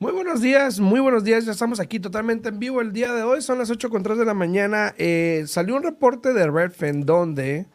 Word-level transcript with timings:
Muy 0.00 0.12
buenos 0.12 0.40
días, 0.40 0.78
muy 0.78 1.00
buenos 1.00 1.24
días. 1.24 1.44
Ya 1.44 1.50
estamos 1.50 1.80
aquí 1.80 1.98
totalmente 1.98 2.50
en 2.50 2.60
vivo 2.60 2.80
el 2.80 2.92
día 2.92 3.12
de 3.12 3.24
hoy. 3.24 3.42
Son 3.42 3.58
las 3.58 3.68
8 3.68 3.90
con 3.90 4.04
3 4.04 4.16
de 4.16 4.24
la 4.24 4.32
mañana. 4.34 4.94
Eh, 4.96 5.42
salió 5.48 5.74
un 5.74 5.82
reporte 5.82 6.32
de 6.32 6.48
Redfin 6.48 7.04
donde 7.04 7.66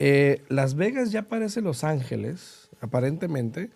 eh, 0.00 0.42
Las 0.48 0.74
Vegas 0.74 1.12
ya 1.12 1.28
parece 1.28 1.60
Los 1.60 1.84
Ángeles, 1.84 2.70
aparentemente. 2.80 3.70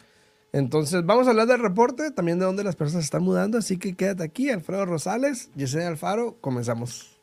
Entonces, 0.53 1.06
vamos 1.06 1.28
a 1.28 1.31
hablar 1.31 1.47
del 1.47 1.60
reporte, 1.60 2.10
también 2.10 2.41
de 2.41 2.47
dónde 2.47 2.65
las 2.65 2.75
personas 2.75 3.04
se 3.04 3.06
están 3.06 3.22
mudando. 3.22 3.59
Así 3.59 3.77
que 3.77 3.94
quédate 3.94 4.25
aquí, 4.25 4.50
Alfredo 4.50 4.87
Rosales, 4.87 5.53
Yesenia 5.54 5.87
Alfaro. 5.87 6.37
Comenzamos. 6.41 7.21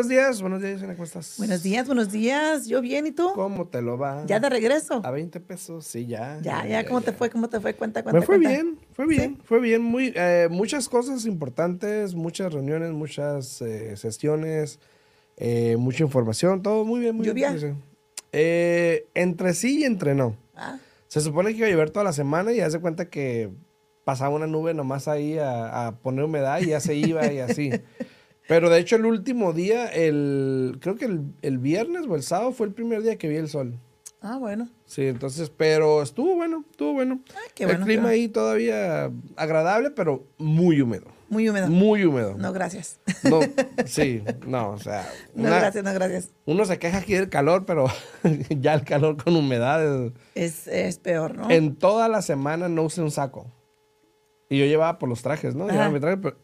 Buenos 0.00 0.08
días, 0.08 0.40
buenos 0.40 0.60
días, 0.62 0.72
Yesenia, 0.74 0.94
¿cómo 0.94 1.04
estás? 1.04 1.34
Buenos 1.36 1.62
días, 1.62 1.86
buenos 1.86 2.10
días. 2.10 2.66
Yo 2.66 2.80
bien, 2.80 3.06
¿y 3.06 3.10
tú? 3.12 3.30
¿Cómo 3.34 3.66
te 3.66 3.82
lo 3.82 3.98
va? 3.98 4.24
¿Ya 4.26 4.40
de 4.40 4.48
regreso? 4.48 5.02
A 5.04 5.10
20 5.10 5.40
pesos, 5.40 5.84
sí, 5.86 6.06
ya. 6.06 6.38
Ya, 6.40 6.66
ya, 6.66 6.86
¿cómo 6.86 7.02
te 7.02 7.12
fue? 7.12 7.28
¿Cómo 7.28 7.50
te 7.50 7.60
fue? 7.60 7.74
Cuenta, 7.74 8.02
cuenta, 8.02 8.18
Me 8.18 8.24
fue 8.24 8.36
cuenta. 8.36 8.48
bien, 8.48 8.78
fue 8.94 9.06
bien, 9.06 9.38
fue 9.44 9.60
bien. 9.60 9.82
Muy, 9.82 10.10
eh, 10.16 10.48
muchas 10.50 10.88
cosas 10.88 11.26
importantes, 11.26 12.14
muchas 12.14 12.50
reuniones, 12.50 12.92
muchas 12.92 13.60
eh, 13.60 13.94
sesiones, 13.98 14.78
eh, 15.36 15.76
mucha 15.78 16.02
información, 16.02 16.62
todo 16.62 16.86
muy 16.86 17.00
bien, 17.00 17.14
muy 17.16 17.26
¿Lluvia? 17.26 17.50
bien. 17.52 17.60
sí. 17.76 17.82
Eh, 18.32 19.06
entre 19.12 19.52
sí 19.52 19.80
y 19.80 19.84
entre 19.84 20.14
no. 20.14 20.34
Ah, 20.54 20.78
Se 21.08 21.20
supone 21.20 21.50
que 21.50 21.58
iba 21.58 21.66
a 21.66 21.70
llover 21.70 21.90
toda 21.90 22.04
la 22.04 22.14
semana 22.14 22.52
y 22.54 22.60
haz 22.60 22.72
de 22.72 22.80
cuenta 22.80 23.10
que 23.10 23.50
pasaba 24.04 24.34
una 24.34 24.46
nube 24.46 24.72
nomás 24.72 25.08
ahí 25.08 25.36
a, 25.36 25.88
a 25.88 25.96
poner 25.98 26.24
humedad 26.24 26.58
y 26.62 26.68
ya 26.68 26.80
se 26.80 26.94
iba 26.94 27.30
y 27.30 27.40
así. 27.40 27.70
Pero 28.50 28.68
de 28.68 28.80
hecho 28.80 28.96
el 28.96 29.06
último 29.06 29.52
día, 29.52 29.86
el, 29.86 30.78
creo 30.80 30.96
que 30.96 31.04
el, 31.04 31.22
el 31.42 31.58
viernes 31.58 32.04
o 32.08 32.16
el 32.16 32.22
sábado 32.24 32.50
fue 32.50 32.66
el 32.66 32.72
primer 32.72 33.00
día 33.02 33.16
que 33.16 33.28
vi 33.28 33.36
el 33.36 33.48
sol. 33.48 33.78
ah, 34.22 34.38
bueno. 34.38 34.68
Sí, 34.86 35.06
entonces, 35.06 35.50
pero 35.56 36.02
estuvo 36.02 36.34
bueno, 36.34 36.64
estuvo 36.68 36.92
bueno. 36.94 37.20
Ah, 37.32 37.38
qué 37.54 37.62
el 37.62 37.68
bueno, 37.68 37.84
qué 37.86 37.92
clima 37.92 38.02
bueno. 38.08 38.14
ahí 38.14 38.26
todavía 38.28 39.08
agradable, 39.36 39.92
pero 39.92 40.26
muy 40.36 40.80
húmedo. 40.80 41.06
Muy 41.28 41.48
húmedo. 41.48 41.68
Muy 41.68 42.04
húmedo. 42.04 42.34
No, 42.36 42.52
gracias. 42.52 42.98
No, 43.22 43.38
sí, 43.86 44.20
no, 44.48 44.70
o 44.70 44.78
sea, 44.78 45.08
No, 45.36 45.42
una- 45.46 45.60
gracias, 45.60 45.84
no, 45.84 45.94
gracias. 45.94 46.30
uno 46.44 46.64
se 46.64 46.76
queja 46.80 46.98
aquí 46.98 47.14
del 47.14 47.28
calor, 47.28 47.64
pero 47.66 47.86
ya 48.50 48.74
el 48.74 48.82
calor 48.82 49.16
con 49.22 49.36
humedad. 49.36 49.80
es- 50.34 50.66
Es, 50.66 50.66
es 50.66 50.98
peor, 50.98 51.36
¿no? 51.36 51.48
En 51.52 51.76
toda 51.76 52.08
la 52.08 52.20
semana 52.20 52.68
no 52.68 52.82
usé 52.82 53.00
un 53.00 53.12
saco. 53.12 53.46
Y 54.48 54.58
yo 54.58 54.64
llevaba 54.66 54.98
por 54.98 55.08
los 55.08 55.22
trajes, 55.22 55.54
¿no? 55.54 55.68
Llevaba 55.68 55.90
mi 55.90 56.00
traje, 56.00 56.16
pero 56.16 56.36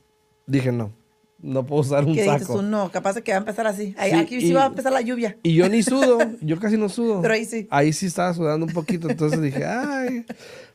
dije, 0.47 0.71
no, 0.71 0.93
no 1.41 1.67
puedo 1.67 1.83
usar 1.83 2.05
un 2.05 2.15
¿Qué 2.15 2.23
dices 2.23 2.43
saco. 2.43 2.57
tú? 2.57 2.63
No, 2.63 2.91
capaz 2.91 3.21
que 3.21 3.33
va 3.33 3.37
a 3.37 3.41
empezar 3.41 3.67
así. 3.67 3.95
Sí, 4.03 4.15
aquí 4.15 4.41
sí 4.41 4.49
y- 4.49 4.53
va 4.53 4.65
a 4.65 4.67
empezar 4.67 4.93
la 4.93 5.01
lluvia. 5.03 5.37
Y 5.43 5.55
yo 5.55 5.69
ni 5.69 5.83
sudo, 5.83 6.19
yo 6.41 6.59
casi 6.59 6.77
no 6.77 6.89
sudo. 6.89 7.21
Pero 7.23 7.35
ahí 7.35 7.45
sí. 7.45 7.67
Ahí 7.71 7.93
sí 7.93 8.07
estaba 8.07 8.33
sudando 8.35 8.67
un 8.67 8.73
poquito, 8.73 9.09
entonces 9.11 9.41
dije, 9.43 9.65
ay. 9.65 10.25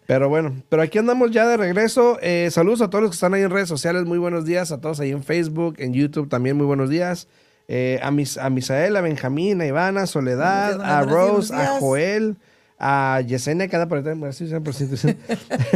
Pero 0.07 0.27
bueno, 0.29 0.53
pero 0.69 0.81
aquí 0.81 0.97
andamos 0.97 1.31
ya 1.31 1.47
de 1.47 1.57
regreso. 1.57 2.17
Eh, 2.21 2.49
saludos 2.51 2.81
a 2.81 2.89
todos 2.89 3.01
los 3.03 3.11
que 3.11 3.15
están 3.15 3.33
ahí 3.33 3.41
en 3.43 3.49
redes 3.49 3.69
sociales, 3.69 4.03
muy 4.05 4.17
buenos 4.17 4.45
días. 4.45 4.71
A 4.71 4.81
todos 4.81 4.99
ahí 4.99 5.11
en 5.11 5.23
Facebook, 5.23 5.75
en 5.77 5.93
YouTube 5.93 6.27
también, 6.27 6.57
muy 6.57 6.65
buenos 6.65 6.89
días. 6.89 7.27
Eh, 7.67 7.99
a, 8.03 8.11
mis, 8.11 8.37
a 8.37 8.49
Misael, 8.49 8.97
a 8.97 9.01
Benjamín, 9.01 9.61
a 9.61 9.65
Ivana, 9.65 10.01
a 10.01 10.07
Soledad, 10.07 10.75
días, 10.75 10.87
a 10.89 11.01
Rose, 11.03 11.53
a. 11.55 11.79
Joel, 11.79 12.35
a 12.83 13.21
Yesenia, 13.21 13.67
que 13.67 13.75
anda 13.75 13.87
por 13.87 13.99
ahí, 13.99 14.03
bueno, 14.03 14.33
sí, 14.33 14.45
100%. 14.45 15.15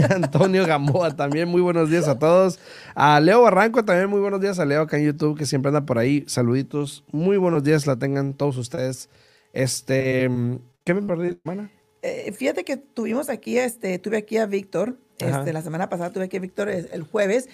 Antonio 0.15 0.65
Gamboa 0.65 1.15
también, 1.15 1.47
muy 1.47 1.61
buenos 1.61 1.91
días 1.91 2.07
a 2.07 2.17
todos. 2.17 2.59
A 2.95 3.19
Leo 3.19 3.43
Barranco 3.43 3.85
también, 3.85 4.09
muy 4.09 4.19
buenos 4.19 4.41
días 4.41 4.57
a 4.57 4.65
Leo 4.65 4.81
acá 4.81 4.97
en 4.97 5.05
YouTube, 5.05 5.37
que 5.37 5.45
siempre 5.45 5.69
anda 5.69 5.85
por 5.85 5.99
ahí. 5.99 6.23
Saluditos, 6.27 7.03
muy 7.11 7.37
buenos 7.37 7.63
días, 7.63 7.85
la 7.85 7.95
tengan 7.97 8.33
todos 8.33 8.57
ustedes. 8.57 9.09
Este, 9.53 10.27
¿qué 10.83 10.93
me 10.95 11.03
perdí, 11.03 11.37
hermana? 11.45 11.69
Eh, 12.01 12.31
fíjate 12.31 12.63
que 12.63 12.77
tuvimos 12.77 13.29
aquí, 13.29 13.59
este, 13.59 13.99
tuve 13.99 14.17
aquí 14.17 14.37
a 14.37 14.47
Víctor, 14.47 14.97
este, 15.19 15.53
la 15.53 15.61
semana 15.61 15.89
pasada 15.89 16.11
tuve 16.11 16.23
aquí 16.23 16.37
a 16.37 16.39
Víctor 16.39 16.69
el 16.69 17.03
jueves, 17.03 17.49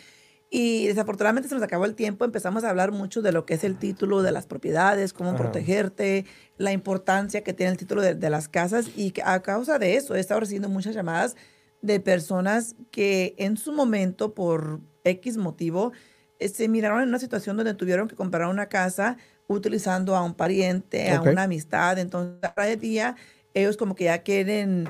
Y 0.54 0.86
desafortunadamente 0.88 1.48
se 1.48 1.56
nos 1.56 1.64
acabó 1.64 1.86
el 1.86 1.96
tiempo, 1.96 2.26
empezamos 2.26 2.66
a 2.66 2.70
hablar 2.70 2.92
mucho 2.92 3.22
de 3.22 3.32
lo 3.32 3.46
que 3.46 3.54
es 3.54 3.64
el 3.64 3.78
título 3.78 4.22
de 4.22 4.34
las 4.34 4.48
propiedades, 4.48 5.14
cómo 5.14 5.30
Ajá. 5.30 5.38
protegerte, 5.38 6.26
la 6.58 6.74
importancia 6.74 7.42
que 7.42 7.54
tiene 7.54 7.72
el 7.72 7.78
título 7.78 8.02
de, 8.02 8.16
de 8.16 8.30
las 8.30 8.50
casas 8.50 8.90
y 8.98 9.12
que 9.12 9.24
a 9.24 9.42
causa 9.42 9.80
de 9.80 9.96
eso 9.96 10.14
he 10.14 10.20
estado 10.20 10.42
recibiendo 10.42 10.68
muchas 10.68 10.94
llamadas 10.94 11.38
de 11.82 12.02
personas 12.02 12.76
que 12.92 13.34
en 13.38 13.56
su 13.56 13.72
momento, 13.72 14.34
por 14.34 14.82
X 15.06 15.38
motivo, 15.38 15.94
eh, 16.38 16.50
se 16.50 16.68
miraron 16.68 17.02
en 17.02 17.08
una 17.08 17.20
situación 17.20 17.56
donde 17.56 17.74
tuvieron 17.74 18.10
que 18.10 18.16
comprar 18.18 18.50
una 18.50 18.68
casa 18.68 19.16
utilizando 19.48 20.18
a 20.18 20.24
un 20.24 20.34
pariente, 20.34 21.12
a 21.12 21.22
una 21.22 21.44
amistad. 21.44 21.98
Entonces, 21.98 22.52
cada 22.56 22.76
día 22.76 23.16
ellos 23.54 23.78
como 23.78 23.96
que 23.96 24.06
ya 24.06 24.20
quieren 24.20 24.90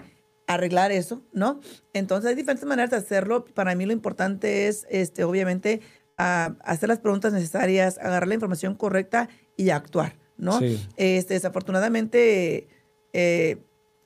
arreglar 0.53 0.92
eso, 0.92 1.24
¿no? 1.33 1.59
Entonces 1.94 2.30
hay 2.30 2.36
diferentes 2.36 2.65
maneras 2.68 2.92
de 2.92 2.98
hacerlo. 2.98 3.45
Para 3.45 3.75
mí 3.75 3.86
lo 3.86 3.94
importante 3.94 4.68
es, 4.68 4.86
este, 4.89 5.24
obviamente, 5.24 5.81
a- 6.18 6.56
hacer 6.63 6.89
las 6.89 7.00
preguntas 7.00 7.33
necesarias, 7.33 7.98
agarrar 7.98 8.27
la 8.27 8.33
información 8.36 8.75
correcta 8.75 9.30
y 9.57 9.69
actuar, 9.71 10.18
¿no? 10.38 10.59
Sí. 10.59 10.80
Este, 10.98 11.33
desafortunadamente, 11.36 12.68
eh, 13.13 13.57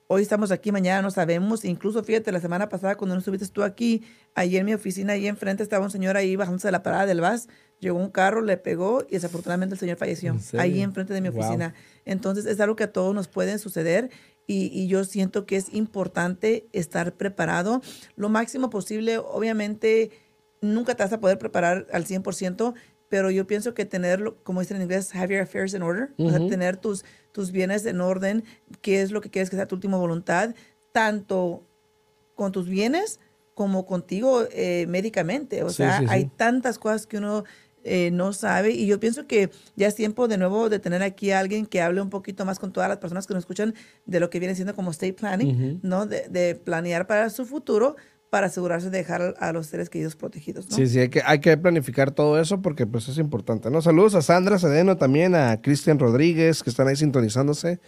hoy 0.07 0.21
estamos 0.21 0.51
aquí, 0.51 0.71
mañana 0.71 1.01
no 1.01 1.11
sabemos. 1.11 1.65
Incluso, 1.65 2.03
fíjate, 2.03 2.31
la 2.31 2.39
semana 2.39 2.69
pasada 2.69 2.95
cuando 2.95 3.15
no 3.15 3.19
estuviste 3.19 3.47
tú 3.47 3.63
aquí, 3.63 4.03
ahí 4.33 4.57
en 4.57 4.65
mi 4.65 4.73
oficina, 4.73 5.13
ahí 5.13 5.27
enfrente 5.27 5.63
estaba 5.63 5.83
un 5.83 5.91
señor 5.91 6.15
ahí 6.17 6.35
bajándose 6.35 6.67
de 6.67 6.71
la 6.73 6.83
parada 6.83 7.05
del 7.05 7.21
bus, 7.21 7.47
llegó 7.79 7.97
un 7.99 8.09
carro, 8.09 8.41
le 8.41 8.57
pegó 8.57 9.03
y 9.09 9.13
desafortunadamente 9.13 9.73
el 9.75 9.79
señor 9.79 9.97
falleció 9.97 10.33
¿En 10.53 10.59
ahí 10.59 10.81
enfrente 10.81 11.13
de 11.13 11.21
mi 11.21 11.29
Wow. 11.29 11.39
oficina. 11.39 11.73
Entonces 12.05 12.45
es 12.45 12.59
algo 12.59 12.75
que 12.75 12.83
a 12.85 12.91
todos 12.93 13.13
nos 13.13 13.27
puede 13.27 13.57
suceder 13.57 14.09
y, 14.47 14.67
y 14.67 14.87
yo 14.87 15.03
siento 15.03 15.45
que 15.45 15.55
es 15.55 15.73
importante 15.73 16.67
estar 16.71 17.13
preparado 17.13 17.81
lo 18.15 18.29
máximo 18.29 18.69
posible. 18.69 19.17
Obviamente 19.17 20.11
nunca 20.61 20.95
te 20.95 21.03
vas 21.03 21.13
a 21.13 21.19
poder 21.19 21.37
preparar 21.37 21.87
al 21.91 22.05
100%, 22.05 22.73
pero 23.09 23.29
yo 23.31 23.45
pienso 23.47 23.73
que 23.73 23.85
tenerlo, 23.85 24.41
como 24.43 24.61
dicen 24.61 24.77
en 24.77 24.83
inglés, 24.83 25.13
have 25.15 25.33
your 25.33 25.43
affairs 25.43 25.73
in 25.73 25.81
order, 25.83 26.13
o 26.17 26.29
sea, 26.29 26.39
tener 26.47 26.77
tus, 26.77 27.05
tus 27.31 27.51
bienes 27.51 27.85
en 27.85 28.01
orden, 28.01 28.43
qué 28.81 29.01
es 29.01 29.11
lo 29.11 29.21
que 29.21 29.29
quieres 29.29 29.49
que 29.49 29.55
sea 29.55 29.67
tu 29.67 29.75
última 29.75 29.97
voluntad, 29.97 30.55
tanto 30.91 31.67
con 32.35 32.51
tus 32.51 32.67
bienes 32.67 33.19
como 33.53 33.85
contigo 33.85 34.43
eh, 34.51 34.85
médicamente. 34.89 35.63
O 35.63 35.69
Sí, 35.69 35.77
sea, 35.77 35.99
sí, 35.99 36.05
sí. 36.05 36.09
hay 36.13 36.25
tantas 36.25 36.77
cosas 36.79 37.07
que 37.07 37.17
uno 37.17 37.45
eh, 37.87 38.09
no 38.11 38.33
sabe 38.33 38.71
y 38.71 38.87
yo 38.87 38.99
pienso 38.99 39.27
que 39.27 39.51
ya 39.75 39.87
es 39.87 39.93
tiempo 39.93 40.27
de 40.27 40.37
nuevo 40.37 40.69
de 40.69 40.79
tener 40.79 41.03
aquí 41.03 41.29
a 41.29 41.39
alguien 41.39 41.67
que 41.67 41.81
hable 41.81 42.01
un 42.01 42.09
poquito 42.09 42.43
más 42.43 42.57
con 42.57 42.73
todas 42.73 42.89
las 42.89 42.97
personas 42.97 43.27
que 43.27 43.35
nos 43.35 43.43
escuchan 43.43 43.75
de 44.07 44.19
lo 44.19 44.31
que 44.31 44.39
viene 44.39 44.55
siendo 44.55 44.73
como 44.75 44.89
estate 44.89 45.13
planning, 45.13 45.79
¿no? 45.83 46.07
De, 46.07 46.27
de 46.27 46.55
planear 46.55 47.05
para 47.05 47.29
su 47.29 47.45
futuro 47.45 47.95
para 48.29 48.47
asegurarse 48.47 48.89
de 48.89 48.97
dejar 48.97 49.35
a 49.39 49.53
los 49.53 49.67
seres 49.67 49.89
queridos 49.89 50.15
protegidos, 50.15 50.69
¿no? 50.69 50.75
Sí, 50.75 50.87
sí, 50.87 50.99
hay 50.99 51.09
que, 51.09 51.21
hay 51.25 51.39
que 51.39 51.55
planificar 51.57 52.11
todo 52.11 52.39
eso 52.39 52.61
porque 52.61 52.85
pues 52.85 53.07
es 53.07 53.17
importante, 53.17 53.69
¿no? 53.69 53.81
Saludos 53.81 54.15
a 54.15 54.21
Sandra 54.21 54.59
Sedeno, 54.59 54.97
también 54.97 55.35
a 55.35 55.61
Cristian 55.61 55.99
Rodríguez, 55.99 56.63
que 56.63 56.69
están 56.69 56.87
ahí 56.87 56.95
sintonizándose. 56.95 57.79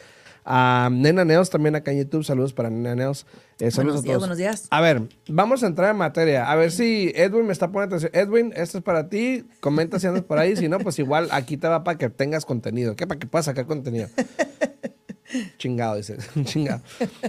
A 0.49 0.87
Nena 0.89 1.25
Neos 1.25 1.49
también 1.49 1.75
acá 1.75 1.91
en 1.91 1.97
YouTube. 1.99 2.23
Saludos 2.23 2.53
para 2.53 2.69
Nena 2.69 2.95
Neos. 2.95 3.25
Eh, 3.59 3.69
saludos 3.69 3.97
Buenos 3.97 3.99
a 3.99 4.03
días, 4.03 4.19
buenos 4.19 4.37
días. 4.37 4.67
A 4.71 4.79
ver, 4.79 5.01
vamos 5.27 5.61
a 5.61 5.67
entrar 5.67 5.91
en 5.91 5.97
materia. 5.97 6.49
A 6.49 6.55
ver 6.55 6.71
si 6.71 7.11
Edwin 7.15 7.45
me 7.47 7.51
está 7.51 7.69
poniendo 7.69 7.97
atención. 7.97 8.27
Edwin, 8.27 8.53
esto 8.55 8.77
es 8.77 8.83
para 8.83 9.09
ti. 9.09 9.45
Comenta 9.59 9.99
si 9.99 10.07
andas 10.07 10.23
por 10.23 10.39
ahí. 10.39 10.55
Si 10.55 10.69
no, 10.69 10.79
pues 10.79 10.97
igual 10.99 11.27
aquí 11.31 11.57
te 11.57 11.67
va 11.67 11.83
para 11.83 11.97
que 11.97 12.09
tengas 12.09 12.45
contenido. 12.45 12.95
¿Qué? 12.95 13.05
Para 13.05 13.19
que 13.19 13.27
puedas 13.27 13.45
sacar 13.45 13.65
contenido. 13.65 14.07
Chingado, 15.57 15.95
dice. 15.97 16.17
Chingado. 16.43 16.81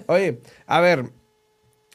Oye, 0.06 0.40
a 0.66 0.80
ver. 0.80 1.10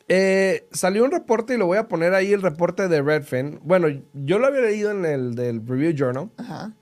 eh, 0.10 0.68
salió 0.74 1.06
un 1.06 1.12
reporte 1.12 1.54
y 1.54 1.58
lo 1.58 1.66
voy 1.68 1.78
a 1.78 1.88
poner 1.88 2.14
ahí 2.14 2.34
el 2.34 2.42
reporte 2.42 2.90
de 2.90 3.02
Redfin. 3.02 3.60
Bueno, 3.64 3.88
yo 4.14 4.40
lo 4.40 4.48
había 4.48 4.62
leído 4.62 4.92
en 4.92 5.06
el 5.06 5.36
del 5.36 5.66
Review 5.66 5.94
Journal. 5.96 6.30
Ajá. 6.38 6.74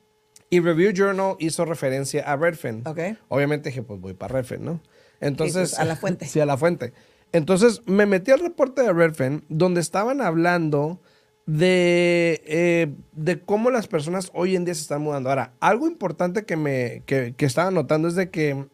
Y 0.53 0.59
Review 0.59 0.91
Journal 0.91 1.37
hizo 1.39 1.63
referencia 1.63 2.29
a 2.29 2.35
Redfin. 2.35 2.83
Ok. 2.85 2.99
Obviamente 3.29 3.69
dije, 3.69 3.83
pues 3.83 4.01
voy 4.01 4.13
para 4.13 4.35
Redfin, 4.35 4.65
¿no? 4.65 4.81
Entonces. 5.21 5.79
a 5.79 5.85
la 5.85 5.95
fuente. 5.95 6.25
sí, 6.27 6.41
a 6.41 6.45
la 6.45 6.57
fuente. 6.57 6.93
Entonces 7.31 7.81
me 7.85 8.05
metí 8.05 8.31
al 8.31 8.41
reporte 8.41 8.81
de 8.81 8.91
Redfin 8.91 9.45
donde 9.47 9.79
estaban 9.79 10.19
hablando 10.19 11.01
de, 11.45 12.43
eh, 12.45 12.93
de 13.13 13.39
cómo 13.39 13.71
las 13.71 13.87
personas 13.87 14.29
hoy 14.33 14.57
en 14.57 14.65
día 14.65 14.75
se 14.75 14.81
están 14.81 15.01
mudando. 15.01 15.29
Ahora, 15.29 15.53
algo 15.61 15.87
importante 15.87 16.43
que 16.43 16.57
me 16.57 17.03
que, 17.05 17.33
que 17.37 17.45
estaba 17.45 17.71
notando 17.71 18.09
es 18.09 18.15
de 18.15 18.29
que 18.29 18.67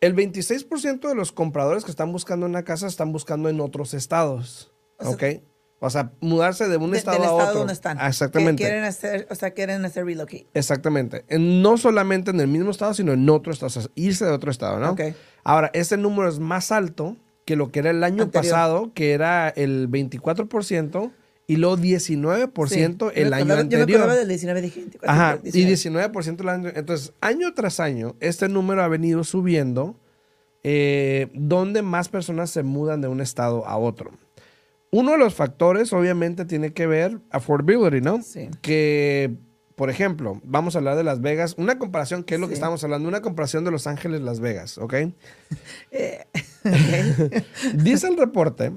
el 0.00 0.16
26% 0.16 1.08
de 1.08 1.14
los 1.14 1.30
compradores 1.30 1.84
que 1.84 1.92
están 1.92 2.10
buscando 2.10 2.46
una 2.46 2.64
casa 2.64 2.88
están 2.88 3.12
buscando 3.12 3.48
en 3.48 3.60
otros 3.60 3.94
estados. 3.94 4.72
O 4.98 5.04
sea, 5.04 5.12
¿Ok? 5.12 5.42
O 5.82 5.88
sea, 5.88 6.12
mudarse 6.20 6.68
de 6.68 6.76
un 6.76 6.90
De- 6.90 6.98
estado 6.98 7.16
del 7.16 7.24
a 7.26 7.30
estado 7.30 7.48
otro. 7.48 7.58
donde 7.60 7.72
están. 7.72 7.96
Ah, 8.00 8.08
Exactamente. 8.08 8.62
Que 8.62 8.68
quieren 8.68 8.84
hacer, 8.84 9.26
o 9.30 9.34
sea, 9.34 9.52
quieren 9.52 9.82
hacer 9.84 10.04
relocate. 10.04 10.46
Exactamente. 10.52 11.24
En- 11.28 11.62
no 11.62 11.78
solamente 11.78 12.30
en 12.30 12.40
el 12.40 12.48
mismo 12.48 12.70
estado, 12.70 12.92
sino 12.94 13.12
en 13.12 13.28
otro 13.30 13.52
estado. 13.52 13.68
O 13.68 13.70
sea, 13.70 13.82
irse 13.94 14.24
de 14.26 14.30
otro 14.32 14.50
estado, 14.50 14.78
¿no? 14.78 14.90
Ok. 14.92 15.00
Ahora, 15.42 15.70
este 15.72 15.96
número 15.96 16.28
es 16.28 16.38
más 16.38 16.70
alto 16.70 17.16
que 17.46 17.56
lo 17.56 17.72
que 17.72 17.78
era 17.78 17.90
el 17.90 18.04
año 18.04 18.24
Anterior. 18.24 18.44
pasado, 18.52 18.92
que 18.94 19.12
era 19.12 19.48
el 19.48 19.88
24%, 19.88 21.12
y 21.46 21.56
luego 21.56 21.76
19% 21.78 23.10
Sí. 23.10 23.20
el 23.20 23.30
Yo 23.30 23.34
año 23.34 23.44
acordaba- 23.44 23.46
Yo 23.46 23.46
me 23.46 23.60
anterior. 23.82 24.00
acordaba 24.00 24.18
del 24.18 24.28
19, 24.28 24.60
dije 24.62 24.80
24. 24.80 25.10
Ajá, 25.10 25.38
y 25.42 25.50
19. 25.50 25.70
19% 25.70 26.42
el 26.42 26.48
año. 26.50 26.68
Entonces, 26.74 27.12
año 27.22 27.52
tras 27.54 27.80
año, 27.80 28.14
este 28.20 28.48
número 28.48 28.82
ha 28.84 28.88
venido 28.88 29.24
subiendo, 29.24 29.96
eh, 30.62 31.28
donde 31.34 31.82
más 31.82 32.08
personas 32.08 32.50
se 32.50 32.62
mudan 32.62 33.00
de 33.00 33.08
un 33.08 33.20
estado 33.20 33.66
a 33.66 33.78
otro. 33.78 34.10
Uno 34.90 35.12
de 35.12 35.18
los 35.18 35.34
factores, 35.34 35.92
obviamente, 35.92 36.44
tiene 36.44 36.72
que 36.72 36.86
ver 36.86 37.20
affordability, 37.30 38.00
¿no? 38.00 38.22
Sí. 38.22 38.48
Que, 38.60 39.36
por 39.76 39.88
ejemplo, 39.88 40.40
vamos 40.42 40.74
a 40.74 40.78
hablar 40.78 40.96
de 40.96 41.04
Las 41.04 41.20
Vegas. 41.20 41.54
Una 41.58 41.78
comparación, 41.78 42.24
¿qué 42.24 42.34
es 42.34 42.40
lo 42.40 42.48
que 42.48 42.54
estamos 42.54 42.82
hablando? 42.82 43.08
Una 43.08 43.22
comparación 43.22 43.64
de 43.64 43.70
Los 43.70 43.86
Ángeles, 43.86 44.20
Las 44.20 44.40
Vegas, 44.40 44.78
¿ok? 44.78 44.94
Eh, 45.92 46.24
Dice 47.74 48.08
el 48.08 48.16
reporte 48.16 48.72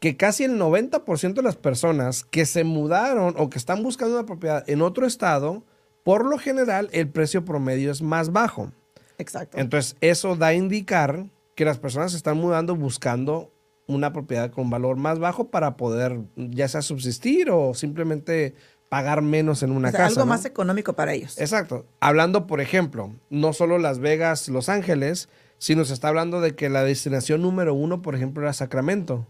que 0.00 0.16
casi 0.16 0.44
el 0.44 0.58
90% 0.58 1.32
de 1.32 1.42
las 1.42 1.56
personas 1.56 2.24
que 2.24 2.44
se 2.44 2.62
mudaron 2.62 3.34
o 3.38 3.48
que 3.48 3.58
están 3.58 3.82
buscando 3.82 4.16
una 4.16 4.26
propiedad 4.26 4.62
en 4.68 4.82
otro 4.82 5.06
estado, 5.06 5.64
por 6.02 6.26
lo 6.26 6.38
general 6.38 6.90
el 6.92 7.08
precio 7.08 7.44
promedio 7.44 7.90
es 7.90 8.02
más 8.02 8.30
bajo. 8.30 8.70
Exacto. 9.16 9.58
Entonces, 9.58 9.96
eso 10.02 10.36
da 10.36 10.48
a 10.48 10.54
indicar 10.54 11.26
que 11.54 11.64
las 11.64 11.78
personas 11.78 12.10
se 12.10 12.18
están 12.18 12.36
mudando 12.36 12.76
buscando 12.76 13.50
una 13.86 14.12
propiedad 14.12 14.50
con 14.50 14.70
valor 14.70 14.96
más 14.96 15.18
bajo 15.18 15.50
para 15.50 15.76
poder 15.76 16.20
ya 16.36 16.68
sea 16.68 16.82
subsistir 16.82 17.50
o 17.50 17.74
simplemente 17.74 18.54
pagar 18.88 19.22
menos 19.22 19.62
en 19.62 19.72
una 19.72 19.88
O 19.88 19.90
sea, 19.90 19.98
casa. 20.00 20.08
algo 20.10 20.20
¿no? 20.20 20.26
más 20.26 20.44
económico 20.44 20.92
para 20.94 21.12
ellos. 21.14 21.38
Exacto. 21.38 21.84
Hablando, 22.00 22.46
por 22.46 22.60
ejemplo, 22.60 23.12
no 23.30 23.52
solo 23.52 23.78
Las 23.78 23.98
Vegas, 23.98 24.48
Los 24.48 24.68
Ángeles, 24.68 25.28
sino 25.58 25.84
se 25.84 25.94
está 25.94 26.08
hablando 26.08 26.40
de 26.40 26.54
que 26.54 26.68
la 26.68 26.84
destinación 26.84 27.42
número 27.42 27.74
uno, 27.74 28.02
por 28.02 28.14
ejemplo, 28.14 28.42
era 28.42 28.52
Sacramento. 28.52 29.26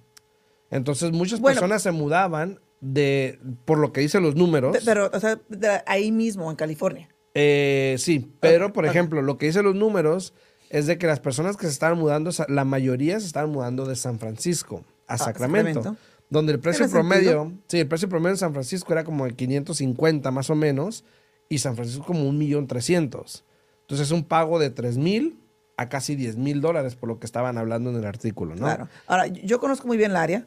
Entonces, 0.70 1.12
muchas 1.12 1.40
Bueno. 1.40 1.54
personas 1.60 1.82
se 1.82 1.92
mudaban 1.92 2.60
de, 2.80 3.38
por 3.64 3.78
lo 3.78 3.92
que 3.92 4.00
dicen 4.02 4.22
los 4.22 4.34
números. 4.34 4.76
Pe- 4.76 4.82
Pero, 4.84 5.10
o 5.12 5.20
sea, 5.20 5.38
de 5.48 5.82
ahí 5.86 6.12
mismo, 6.12 6.50
en 6.50 6.56
California. 6.56 7.08
Eh, 7.34 7.96
sí, 7.98 8.30
pero 8.40 8.72
por 8.72 8.86
ejemplo, 8.86 9.20
lo 9.22 9.38
que 9.38 9.46
dicen 9.46 9.64
los 9.64 9.74
números 9.74 10.34
es 10.76 10.86
de 10.86 10.98
que 10.98 11.06
las 11.06 11.20
personas 11.20 11.56
que 11.56 11.66
se 11.66 11.72
estaban 11.72 11.98
mudando, 11.98 12.30
la 12.48 12.64
mayoría 12.64 13.20
se 13.20 13.26
estaban 13.26 13.50
mudando 13.50 13.86
de 13.86 13.94
San 13.96 14.18
Francisco 14.18 14.84
a 15.06 15.14
Ah, 15.14 15.18
Sacramento, 15.18 15.82
Sacramento. 15.82 16.02
donde 16.30 16.52
el 16.52 16.58
precio 16.58 16.88
promedio, 16.90 17.52
sí, 17.68 17.78
el 17.78 17.86
precio 17.86 18.08
promedio 18.08 18.32
en 18.32 18.38
San 18.38 18.52
Francisco 18.52 18.92
era 18.92 19.04
como 19.04 19.24
de 19.24 19.34
550 19.34 20.30
más 20.32 20.50
o 20.50 20.54
menos, 20.56 21.04
y 21.48 21.58
San 21.58 21.76
Francisco 21.76 22.04
como 22.04 22.28
un 22.28 22.38
millón 22.38 22.66
trescientos. 22.66 23.44
Entonces 23.82 24.08
es 24.08 24.12
un 24.12 24.24
pago 24.24 24.58
de 24.58 24.70
3 24.70 24.96
mil 24.98 25.38
a 25.76 25.88
casi 25.88 26.16
10 26.16 26.36
mil 26.38 26.60
dólares 26.60 26.96
por 26.96 27.08
lo 27.08 27.18
que 27.20 27.26
estaban 27.26 27.56
hablando 27.58 27.90
en 27.90 27.96
el 27.96 28.04
artículo, 28.06 28.54
¿no? 28.56 28.62
Claro. 28.66 28.88
Ahora, 29.06 29.26
yo 29.28 29.60
conozco 29.60 29.86
muy 29.86 29.96
bien 29.96 30.10
el 30.12 30.16
área. 30.16 30.46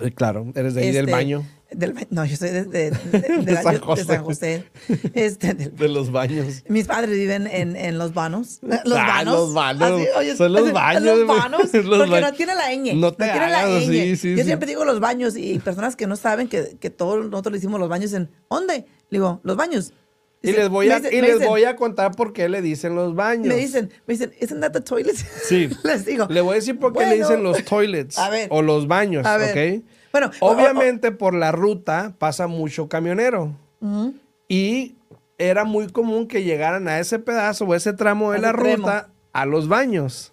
Eh, 0.00 0.10
claro, 0.12 0.46
eres 0.54 0.74
de 0.74 0.82
ahí 0.82 0.90
del 0.92 1.04
Este, 1.04 1.12
baño, 1.12 1.46
del 1.74 1.94
no, 2.10 2.24
yo 2.24 2.36
soy 2.36 2.50
de, 2.50 2.64
de- 2.64 2.92
San 3.62 3.78
José. 3.80 4.04
San 4.04 4.24
José. 4.24 4.64
Este, 5.14 5.54
del- 5.54 5.74
de 5.76 5.88
los 5.88 6.10
baños. 6.12 6.62
mis 6.68 6.86
padres 6.86 7.10
viven 7.16 7.46
en, 7.46 7.76
en 7.76 7.98
Los 7.98 8.14
Vanos. 8.14 8.58
Los 8.62 8.98
Ah, 8.98 9.06
Vanos. 9.06 9.34
Los 9.34 9.54
Vanos. 9.54 9.90
Así, 10.00 10.06
oye, 10.16 10.36
Son 10.36 10.52
los 10.52 10.62
así, 10.64 10.72
baños, 10.72 11.18
Los. 11.18 11.26
Vanos. 11.26 11.60
Los 11.74 11.98
porque 11.98 12.10
ba- 12.10 12.20
no 12.20 12.32
tiene 12.32 12.54
la 12.54 12.72
ñ. 12.72 12.94
No 12.94 13.12
te 13.12 13.24
tiene 13.24 13.50
la 13.50 13.66
ñ. 13.68 13.80
sí, 13.86 14.16
sí, 14.16 14.30
Yo 14.32 14.38
sí. 14.38 14.44
siempre 14.44 14.68
digo 14.68 14.84
los 14.84 15.00
baños 15.00 15.36
y 15.36 15.58
personas 15.58 15.96
que 15.96 16.06
no 16.06 16.16
saben 16.16 16.48
que, 16.48 16.76
que 16.80 16.90
todos 16.90 17.24
nosotros 17.28 17.52
le 17.52 17.58
hicimos 17.58 17.80
los 17.80 17.88
baños 17.88 18.12
en 18.12 18.30
¿dónde? 18.50 18.86
Le 19.10 19.18
digo, 19.18 19.40
los 19.44 19.56
baños. 19.56 19.92
Y 20.44 20.50
les 20.50 20.68
voy 20.68 20.90
a, 20.90 20.98
y 20.98 21.20
les 21.20 21.36
dicen- 21.36 21.46
voy 21.46 21.62
a 21.62 21.76
contar 21.76 22.16
por 22.16 22.32
qué 22.32 22.48
le 22.48 22.60
dicen 22.62 22.96
los 22.96 23.14
baños. 23.14 23.46
Me 23.46 23.54
dicen, 23.56 23.90
me 24.08 24.14
dicen, 24.14 24.32
¿isn't 24.40 24.60
that 24.60 24.72
the 24.72 24.80
toilet? 24.80 25.14
Sí. 25.14 25.68
Les 25.84 26.04
digo. 26.04 26.26
Le 26.28 26.40
voy 26.40 26.52
a 26.52 26.54
decir 26.56 26.76
por 26.80 26.92
qué 26.92 27.06
le 27.06 27.14
dicen 27.18 27.44
los 27.44 27.64
toilets 27.64 28.18
A 28.18 28.28
ver. 28.28 28.48
o 28.50 28.60
los 28.60 28.88
baños, 28.88 29.24
A 29.24 29.36
ver. 29.36 29.78
¿ok? 29.78 29.84
Bueno, 30.12 30.30
o- 30.40 30.46
o- 30.48 30.52
Obviamente 30.52 31.10
por 31.12 31.34
la 31.34 31.52
ruta 31.52 32.14
pasa 32.18 32.46
mucho 32.46 32.88
camionero. 32.88 33.54
Ujú. 33.80 34.14
Y 34.48 34.96
era 35.38 35.64
muy 35.64 35.88
común 35.88 36.28
que 36.28 36.42
llegaran 36.44 36.86
a 36.88 36.98
ese 37.00 37.18
pedazo 37.18 37.64
o 37.64 37.74
ese 37.74 37.92
tramo 37.92 38.32
de 38.32 38.38
la 38.38 38.52
ruta 38.52 39.08
a 39.32 39.46
los 39.46 39.68
baños. 39.68 40.28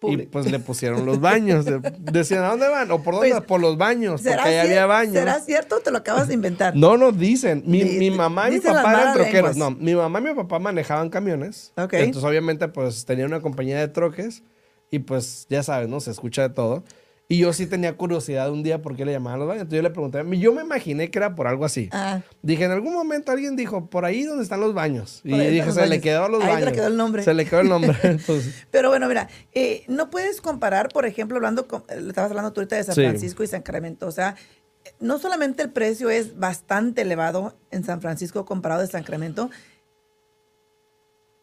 Público. 0.00 0.32
pues 0.32 0.50
le 0.50 0.58
pusieron 0.58 1.06
los 1.06 1.18
baños. 1.18 1.64
De- 1.64 1.80
Decían, 1.98 2.44
¿a 2.44 2.48
dónde 2.50 2.68
van? 2.68 2.90
¿O 2.90 3.02
por 3.02 3.14
dónde? 3.14 3.30
Pues, 3.30 3.42
por 3.44 3.58
los 3.58 3.78
baños, 3.78 4.20
porque 4.20 4.30
¿Será, 4.36 4.44
ahí 4.44 4.56
había 4.58 4.84
baños. 4.84 5.14
¿Será 5.14 5.40
cierto 5.40 5.76
o 5.76 5.80
te 5.80 5.90
lo 5.90 5.96
acabas 5.96 6.28
de 6.28 6.34
inventar? 6.34 6.76
No 6.76 6.98
nos 6.98 7.16
dicen. 7.18 7.62
Mi, 7.64 7.82
Di- 7.82 7.98
mi 7.98 8.10
mamá 8.10 8.50
y 8.50 8.54
mi 8.56 8.60
papá 8.60 9.00
eran 9.00 9.14
troqueros. 9.14 9.56
lenguas. 9.56 9.56
No, 9.56 9.70
mi 9.70 9.94
mamá 9.94 10.20
y 10.20 10.22
mi 10.24 10.34
papá 10.34 10.58
manejaban 10.58 11.08
camiones. 11.08 11.72
Ok. 11.78 11.94
Entonces, 11.94 12.22
obviamente, 12.28 12.68
pues 12.68 13.06
tenía 13.06 13.24
una 13.24 13.40
compañía 13.40 13.78
de 13.80 13.88
troques 13.88 14.42
y 14.90 14.98
pues 14.98 15.46
ya 15.48 15.62
sabes, 15.62 15.88
¿no? 15.88 16.00
Se 16.00 16.10
escucha 16.10 16.42
de 16.42 16.50
todo. 16.50 16.84
Y 17.26 17.38
yo 17.38 17.54
sí 17.54 17.64
tenía 17.66 17.96
curiosidad 17.96 18.50
un 18.52 18.62
día 18.62 18.82
por 18.82 18.96
qué 18.96 19.06
le 19.06 19.12
llamaban 19.12 19.38
los 19.38 19.48
baños. 19.48 19.62
Entonces 19.62 19.78
yo 19.78 19.82
le 19.82 19.90
pregunté, 19.90 20.22
yo 20.38 20.52
me 20.52 20.62
imaginé 20.62 21.10
que 21.10 21.18
era 21.18 21.34
por 21.34 21.46
algo 21.46 21.64
así. 21.64 21.88
Ah. 21.90 22.20
Dije, 22.42 22.64
en 22.64 22.70
algún 22.70 22.92
momento 22.92 23.32
alguien 23.32 23.56
dijo, 23.56 23.86
por 23.88 24.04
ahí 24.04 24.24
donde 24.24 24.42
están 24.42 24.60
los 24.60 24.74
baños. 24.74 25.22
Y 25.24 25.30
Por 25.30 25.40
dije, 25.40 25.72
se 25.72 25.80
le 25.82 25.88
baños. 25.88 26.02
quedó 26.02 26.28
los 26.28 26.40
Ahí 26.42 26.48
se 26.48 26.52
baños. 26.52 26.68
le 26.70 26.72
quedó 26.76 26.86
el 26.88 26.96
nombre. 26.98 27.22
Se 27.22 27.32
le 27.32 27.44
quedó 27.46 27.60
el 27.60 27.68
nombre. 27.70 27.96
Entonces, 28.02 28.66
Pero 28.70 28.90
bueno, 28.90 29.08
mira, 29.08 29.28
eh, 29.52 29.84
no 29.88 30.10
puedes 30.10 30.42
comparar, 30.42 30.88
por 30.90 31.06
ejemplo, 31.06 31.36
hablando, 31.38 31.66
con, 31.66 31.80
eh, 31.88 32.04
estabas 32.08 32.30
hablando 32.30 32.52
tú 32.52 32.60
ahorita 32.60 32.76
de 32.76 32.84
San 32.84 32.94
Sí. 32.94 33.00
Francisco 33.02 33.42
y 33.42 33.46
Sacramento. 33.46 34.06
O 34.06 34.12
sea, 34.12 34.36
no 35.00 35.18
solamente 35.18 35.62
el 35.62 35.70
precio 35.70 36.10
es 36.10 36.36
bastante 36.38 37.00
elevado 37.02 37.56
en 37.70 37.84
San 37.84 38.02
Francisco 38.02 38.44
comparado 38.44 38.82
de 38.82 38.86
Sacramento, 38.86 39.48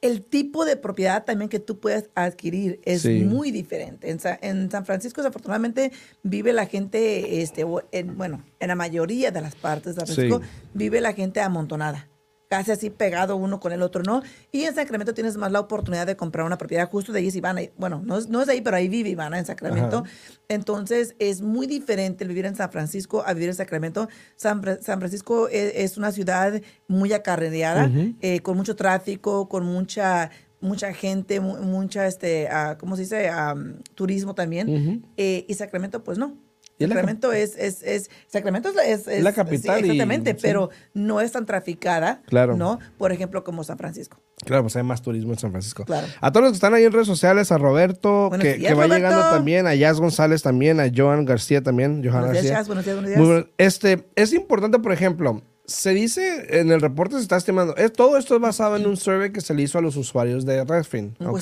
el 0.01 0.23
tipo 0.23 0.65
de 0.65 0.77
propiedad 0.77 1.23
también 1.25 1.47
que 1.49 1.59
tú 1.59 1.79
puedes 1.79 2.09
adquirir 2.15 2.79
es 2.85 3.03
Sí. 3.03 3.23
muy 3.23 3.51
diferente. 3.51 4.09
En, 4.09 4.19
Sa- 4.19 4.37
en 4.41 4.69
San 4.71 4.85
Francisco, 4.85 5.21
desafortunadamente, 5.21 5.91
vive 6.23 6.53
la 6.53 6.65
gente, 6.65 7.41
este, 7.41 7.65
en, 7.91 8.17
bueno, 8.17 8.43
en 8.59 8.67
la 8.69 8.75
mayoría 8.75 9.29
de 9.31 9.41
las 9.41 9.55
partes 9.55 9.95
de 9.95 10.01
San 10.01 10.07
Sí. 10.07 10.13
Francisco, 10.15 10.41
vive 10.73 11.01
la 11.01 11.13
gente 11.13 11.39
amontonada. 11.39 12.07
Casi 12.51 12.69
así 12.69 12.89
pegado 12.89 13.37
uno 13.37 13.61
con 13.61 13.71
el 13.71 13.81
otro, 13.81 14.03
¿no? 14.03 14.21
Y 14.51 14.63
en 14.63 14.75
Sacramento 14.75 15.13
tienes 15.13 15.37
más 15.37 15.53
la 15.53 15.61
oportunidad 15.61 16.05
de 16.05 16.17
comprar 16.17 16.45
una 16.45 16.57
propiedad 16.57 16.89
justo 16.89 17.13
de 17.13 17.19
ahí 17.19 17.27
es 17.29 17.35
Ivana. 17.37 17.61
Bueno, 17.77 18.01
no 18.05 18.17
es, 18.17 18.27
no 18.27 18.41
es 18.41 18.47
de 18.47 18.51
ahí, 18.53 18.61
pero 18.61 18.75
ahí 18.75 18.89
vive 18.89 19.07
Ivana 19.07 19.39
en 19.39 19.45
Sacramento. 19.45 19.99
Ajá. 19.99 20.09
Entonces 20.49 21.15
es 21.19 21.41
muy 21.41 21.65
diferente 21.65 22.25
el 22.25 22.27
vivir 22.27 22.45
en 22.45 22.57
San 22.57 22.69
Francisco 22.69 23.23
a 23.25 23.33
vivir 23.33 23.47
en 23.47 23.55
Sacramento. 23.55 24.09
San, 24.35 24.61
San 24.81 24.99
Francisco 24.99 25.47
es, 25.47 25.71
es 25.75 25.97
una 25.97 26.11
ciudad 26.11 26.61
muy 26.89 27.13
acarreada, 27.13 27.89
eh, 28.19 28.41
con 28.41 28.57
mucho 28.57 28.75
tráfico, 28.75 29.47
con 29.47 29.65
mucha 29.65 30.29
mucha 30.59 30.93
gente, 30.93 31.39
mu- 31.39 31.57
mucha, 31.57 32.05
este, 32.05 32.47
ah, 32.49 32.77
¿cómo 32.77 32.95
se 32.97 33.03
dice? 33.03 33.29
Am, 33.29 33.77
turismo 33.95 34.35
también. 34.35 35.03
Eh, 35.17 35.45
y 35.47 35.53
Sacramento, 35.55 36.03
pues 36.03 36.17
no. 36.19 36.37
Es 36.83 36.89
Sacramento 36.89 37.31
es, 37.33 37.55
es, 37.57 37.81
es, 37.83 38.09
Sacramento 38.27 38.69
es, 38.85 39.07
es- 39.07 39.23
la 39.23 39.33
capital 39.33 39.79
sí, 39.79 39.85
y- 39.85 39.89
exactamente, 39.91 40.31
sí. 40.31 40.37
pero 40.41 40.69
no 40.93 41.21
es 41.21 41.31
tan 41.31 41.45
traficada, 41.45 42.21
Claro. 42.27 42.55
¿no? 42.55 42.79
Por 42.97 43.11
ejemplo, 43.11 43.43
como 43.43 43.63
San 43.63 43.77
Francisco. 43.77 44.19
Claro, 44.45 44.63
pues 44.63 44.75
hay 44.75 44.83
más 44.83 45.01
turismo 45.01 45.33
en 45.33 45.39
San 45.39 45.51
Francisco. 45.51 45.85
Claro. 45.85 46.07
A 46.19 46.31
todos 46.31 46.43
los 46.45 46.51
que 46.53 46.55
están 46.55 46.73
ahí 46.73 46.83
en 46.83 46.91
redes 46.91 47.07
sociales, 47.07 47.51
a 47.51 47.57
Roberto, 47.57 48.29
Buenos 48.29 48.43
que, 48.45 48.55
días, 48.55 48.69
que 48.69 48.73
va 48.75 48.85
Roberto. 48.85 48.95
llegando 49.07 49.29
también, 49.29 49.67
a 49.67 49.75
Jazz 49.75 49.99
González 49.99 50.41
también, 50.41 50.79
a 50.79 50.89
Joan 50.95 51.25
García 51.25 51.61
también, 51.61 52.01
Johan 52.03 52.21
Buenos 52.25 52.31
días, 52.41 52.43
García. 52.45 52.57
Chas, 52.57 52.67
buenos 52.67 52.85
días, 52.85 52.95
buenos 52.97 53.09
días. 53.11 53.21
Muy. 53.21 53.51
Este, 53.57 54.07
es 54.15 54.33
importante, 54.33 54.79
por 54.79 54.91
ejemplo, 54.91 55.41
se 55.65 55.91
dice 55.93 56.59
en 56.59 56.71
el 56.71 56.81
reporte 56.81 57.15
se 57.15 57.21
está 57.21 57.37
estimando, 57.37 57.75
es, 57.77 57.93
todo 57.93 58.17
esto 58.17 58.35
es 58.35 58.41
basado 58.41 58.75
en 58.75 58.85
un 58.87 58.97
survey 58.97 59.31
que 59.31 59.41
se 59.41 59.53
le 59.53 59.61
hizo 59.61 59.77
a 59.77 59.81
los 59.81 59.95
usuarios 59.95 60.43
de 60.45 60.63
Redfin. 60.65 61.15
Un. 61.19 61.39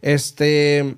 Este, 0.00 0.96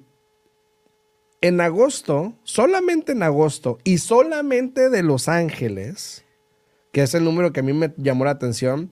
en 1.44 1.60
agosto, 1.60 2.32
solamente 2.42 3.12
en 3.12 3.22
agosto 3.22 3.76
y 3.84 3.98
solamente 3.98 4.88
de 4.88 5.02
Los 5.02 5.28
Ángeles, 5.28 6.24
que 6.90 7.02
es 7.02 7.12
el 7.12 7.22
número 7.22 7.52
que 7.52 7.60
a 7.60 7.62
mí 7.62 7.74
me 7.74 7.92
llamó 7.98 8.24
la 8.24 8.30
atención, 8.30 8.90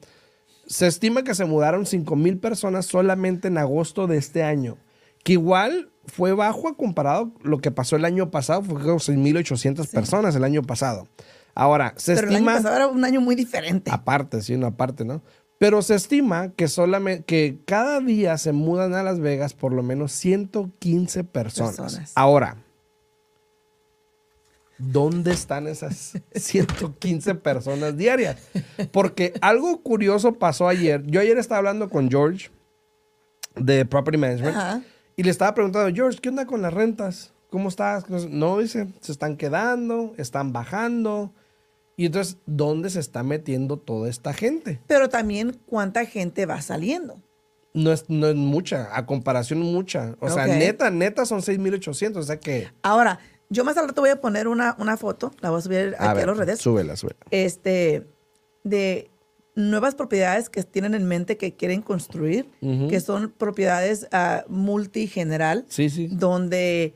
se 0.66 0.86
estima 0.86 1.24
que 1.24 1.34
se 1.34 1.46
mudaron 1.46 1.86
5 1.86 2.14
mil 2.14 2.36
personas 2.36 2.84
solamente 2.84 3.48
en 3.48 3.56
agosto 3.56 4.06
de 4.06 4.18
este 4.18 4.42
año. 4.42 4.76
Que 5.24 5.32
igual 5.32 5.92
fue 6.04 6.34
bajo 6.34 6.68
a 6.68 6.76
comparado 6.76 7.32
lo 7.42 7.58
que 7.62 7.70
pasó 7.70 7.96
el 7.96 8.04
año 8.04 8.30
pasado, 8.30 8.60
fue 8.60 8.82
como 8.82 8.98
6.800 8.98 9.88
personas 9.90 10.36
el 10.36 10.44
año 10.44 10.62
pasado. 10.62 11.08
Ahora, 11.54 11.94
se 11.96 12.14
Pero 12.14 12.28
el 12.28 12.36
año 12.36 12.50
estima... 12.50 12.56
pasado 12.56 12.76
era 12.76 12.86
un 12.88 13.02
año 13.02 13.22
muy 13.22 13.34
diferente. 13.34 13.90
Aparte, 13.90 14.42
sí, 14.42 14.58
no 14.58 14.66
aparte, 14.66 15.06
¿no? 15.06 15.22
Pero 15.62 15.80
se 15.80 15.94
estima 15.94 16.48
que 16.56 16.66
solamente 16.66 17.22
que 17.22 17.60
cada 17.64 18.00
día 18.00 18.36
se 18.36 18.50
mudan 18.50 18.94
a 18.94 19.04
Las 19.04 19.20
Vegas 19.20 19.54
por 19.54 19.72
lo 19.72 19.84
menos 19.84 20.10
115 20.10 21.22
personas. 21.22 21.76
Personas. 21.76 22.12
Ahora, 22.16 22.56
¿dónde 24.76 25.30
están 25.30 25.68
esas 25.68 26.14
115 26.34 27.36
personas 27.36 27.96
diarias? 27.96 28.38
Porque 28.90 29.34
algo 29.40 29.84
curioso 29.84 30.32
pasó 30.32 30.66
ayer. 30.66 31.04
Yo 31.06 31.20
ayer 31.20 31.38
estaba 31.38 31.58
hablando 31.58 31.88
con 31.88 32.10
George 32.10 32.50
de 33.54 33.84
Property 33.84 34.18
Management 34.18 34.56
Ajá. 34.56 34.82
y 35.14 35.22
le 35.22 35.30
estaba 35.30 35.54
preguntando, 35.54 35.94
George, 35.94 36.18
¿qué 36.20 36.30
onda 36.30 36.44
con 36.44 36.60
las 36.60 36.74
rentas? 36.74 37.34
¿Cómo 37.50 37.68
estás? 37.68 38.10
No, 38.10 38.58
dice, 38.58 38.88
se 39.00 39.12
están 39.12 39.36
quedando, 39.36 40.12
están 40.18 40.52
bajando. 40.52 41.32
Y 41.96 42.06
entonces, 42.06 42.38
¿dónde 42.46 42.90
se 42.90 43.00
está 43.00 43.22
metiendo 43.22 43.76
toda 43.76 44.08
esta 44.08 44.32
gente? 44.32 44.80
Pero 44.86 45.08
también 45.08 45.60
cuánta 45.66 46.04
gente 46.06 46.46
va 46.46 46.60
saliendo. 46.62 47.20
No 47.74 47.92
es, 47.92 48.04
no 48.08 48.26
es 48.28 48.34
mucha, 48.34 48.96
a 48.96 49.06
comparación 49.06 49.60
mucha. 49.60 50.16
O 50.20 50.28
sea, 50.28 50.46
neta, 50.46 50.90
neta 50.90 51.24
son 51.26 51.42
6,800. 51.42 52.22
O 52.22 52.26
sea 52.26 52.38
que... 52.38 52.68
Ahora, 52.82 53.18
yo 53.48 53.64
más 53.64 53.76
al 53.76 53.88
rato 53.88 54.00
voy 54.00 54.10
a 54.10 54.20
poner 54.20 54.48
una, 54.48 54.74
una 54.78 54.96
foto, 54.96 55.32
la 55.40 55.50
voy 55.50 55.58
a 55.58 55.62
subir 55.62 55.94
aquí 55.98 56.20
a, 56.20 56.26
los 56.26 56.36
redes, 56.38 56.58
Súbela, 56.58 56.96
súbela. 56.96 57.18
este, 57.30 58.06
de 58.64 59.10
nuevas 59.54 59.94
propiedades 59.94 60.48
que 60.48 60.62
tienen 60.62 60.94
en 60.94 61.06
mente 61.06 61.36
que 61.36 61.54
quieren 61.54 61.82
construir, 61.82 62.48
que 62.88 63.00
son 63.00 63.30
propiedades 63.30 64.08
ah, 64.12 64.44
multigeneral, 64.48 65.66
Sí, 65.68 65.90
sí. 65.90 66.08
donde 66.10 66.94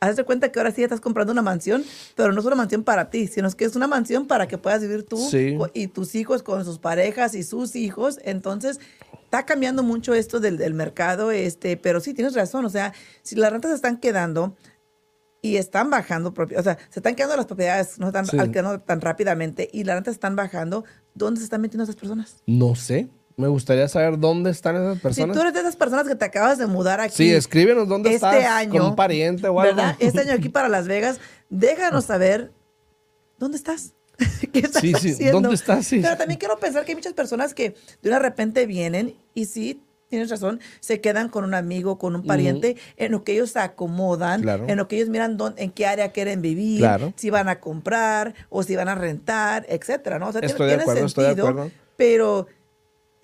haz 0.00 0.16
de 0.16 0.24
cuenta 0.24 0.52
que 0.52 0.58
ahora 0.58 0.70
sí 0.70 0.82
estás 0.82 1.00
comprando 1.00 1.32
una 1.32 1.42
mansión, 1.42 1.82
pero 2.14 2.32
no 2.32 2.40
es 2.40 2.46
una 2.46 2.56
mansión 2.56 2.84
para 2.84 3.08
ti, 3.10 3.26
sino 3.26 3.50
que 3.52 3.64
es 3.64 3.74
una 3.76 3.86
mansión 3.86 4.26
para 4.26 4.46
que 4.48 4.58
puedas 4.58 4.82
vivir 4.82 5.04
tú 5.04 5.16
Sí. 5.16 5.56
y 5.72 5.86
tus 5.88 6.14
hijos 6.14 6.42
con 6.42 6.64
sus 6.64 6.78
parejas 6.78 7.34
y 7.34 7.42
sus 7.42 7.74
hijos. 7.74 8.18
Entonces, 8.22 8.80
está 9.24 9.46
cambiando 9.46 9.82
mucho 9.82 10.12
esto 10.14 10.40
del, 10.40 10.58
del 10.58 10.74
mercado, 10.74 11.30
este, 11.30 11.76
pero 11.76 12.00
sí 12.00 12.12
tienes 12.14 12.34
razón. 12.34 12.64
O 12.64 12.70
sea, 12.70 12.92
si 13.22 13.34
las 13.36 13.50
rentas 13.50 13.70
se 13.70 13.76
están 13.76 13.96
quedando 13.98 14.56
y 15.40 15.56
están 15.56 15.90
bajando, 15.90 16.32
o 16.36 16.62
sea, 16.62 16.78
se 16.90 17.00
están 17.00 17.14
quedando 17.14 17.36
las 17.36 17.46
propiedades, 17.46 17.98
no 17.98 18.06
están 18.08 18.26
Sí. 18.26 18.38
alquilando 18.38 18.80
tan 18.80 19.00
rápidamente 19.00 19.68
y 19.72 19.84
las 19.84 19.94
rentas 19.96 20.14
están 20.14 20.36
bajando, 20.36 20.84
¿dónde 21.14 21.40
se 21.40 21.44
están 21.44 21.60
metiendo 21.60 21.84
esas 21.84 21.96
personas? 21.96 22.36
No 22.46 22.74
sé. 22.74 23.08
Me 23.36 23.48
gustaría 23.48 23.88
saber 23.88 24.18
dónde 24.18 24.50
están 24.50 24.76
esas 24.76 24.94
Si 24.96 25.00
personas. 25.02 25.34
tú 25.34 25.40
eres 25.40 25.54
de 25.54 25.60
esas 25.60 25.74
personas 25.76 26.06
que 26.06 26.14
te 26.14 26.24
acabas 26.24 26.56
de 26.58 26.66
mudar 26.66 27.00
aquí. 27.00 27.14
Sí, 27.16 27.32
escríbenos 27.32 27.88
dónde 27.88 28.14
este 28.14 28.26
estás 28.26 28.44
año, 28.44 28.70
con 28.72 28.82
un 28.90 28.96
pariente 28.96 29.48
o 29.48 29.58
algo. 29.60 29.74
¿verdad? 29.76 29.96
Este 29.98 30.20
año 30.20 30.32
aquí 30.34 30.48
para 30.48 30.68
Las 30.68 30.86
Vegas, 30.86 31.18
déjanos 31.50 32.04
saber 32.04 32.52
dónde 33.38 33.56
estás. 33.56 33.94
¿Qué 34.52 34.60
estás 34.60 34.80
Sí, 34.80 34.94
sí, 34.94 35.10
haciendo? 35.12 35.40
¿dónde 35.40 35.54
estás? 35.56 35.84
Sí. 35.86 35.98
Pero 36.00 36.16
también 36.16 36.38
quiero 36.38 36.58
pensar 36.58 36.84
que 36.84 36.92
hay 36.92 36.96
muchas 36.96 37.14
personas 37.14 37.54
que 37.54 37.74
de 38.02 38.08
una 38.08 38.20
repente 38.20 38.66
vienen 38.66 39.16
y 39.34 39.46
sí, 39.46 39.82
tienes 40.08 40.30
razón, 40.30 40.60
se 40.78 41.00
quedan 41.00 41.28
con 41.28 41.42
un 41.42 41.54
amigo, 41.54 41.98
con 41.98 42.14
un 42.14 42.24
pariente, 42.24 42.76
en 42.96 43.10
lo 43.10 43.24
que 43.24 43.32
ellos 43.32 43.50
se 43.50 43.58
acomodan, 43.58 44.42
Claro. 44.42 44.66
en 44.68 44.76
lo 44.76 44.86
que 44.86 44.94
ellos 44.94 45.08
miran 45.08 45.36
dónde, 45.36 45.60
en 45.64 45.72
qué 45.72 45.86
área 45.86 46.12
quieren 46.12 46.40
vivir, 46.40 46.78
Claro. 46.78 47.12
si 47.16 47.30
van 47.30 47.48
a 47.48 47.58
comprar 47.58 48.34
o 48.48 48.62
si 48.62 48.76
van 48.76 48.88
a 48.88 48.94
rentar, 48.94 49.66
etcétera, 49.68 50.20
¿no? 50.20 50.28
O 50.28 50.32
sea, 50.32 50.40
tiene- 50.40 50.52
Estoy 50.52 50.66
de 50.66 50.70
tiene 50.74 50.82
acuerdo, 50.84 51.06
estoy 51.06 51.24
de 51.24 51.28
sentido, 51.30 51.48
acuerdo. 51.48 51.70
Pero 51.96 52.46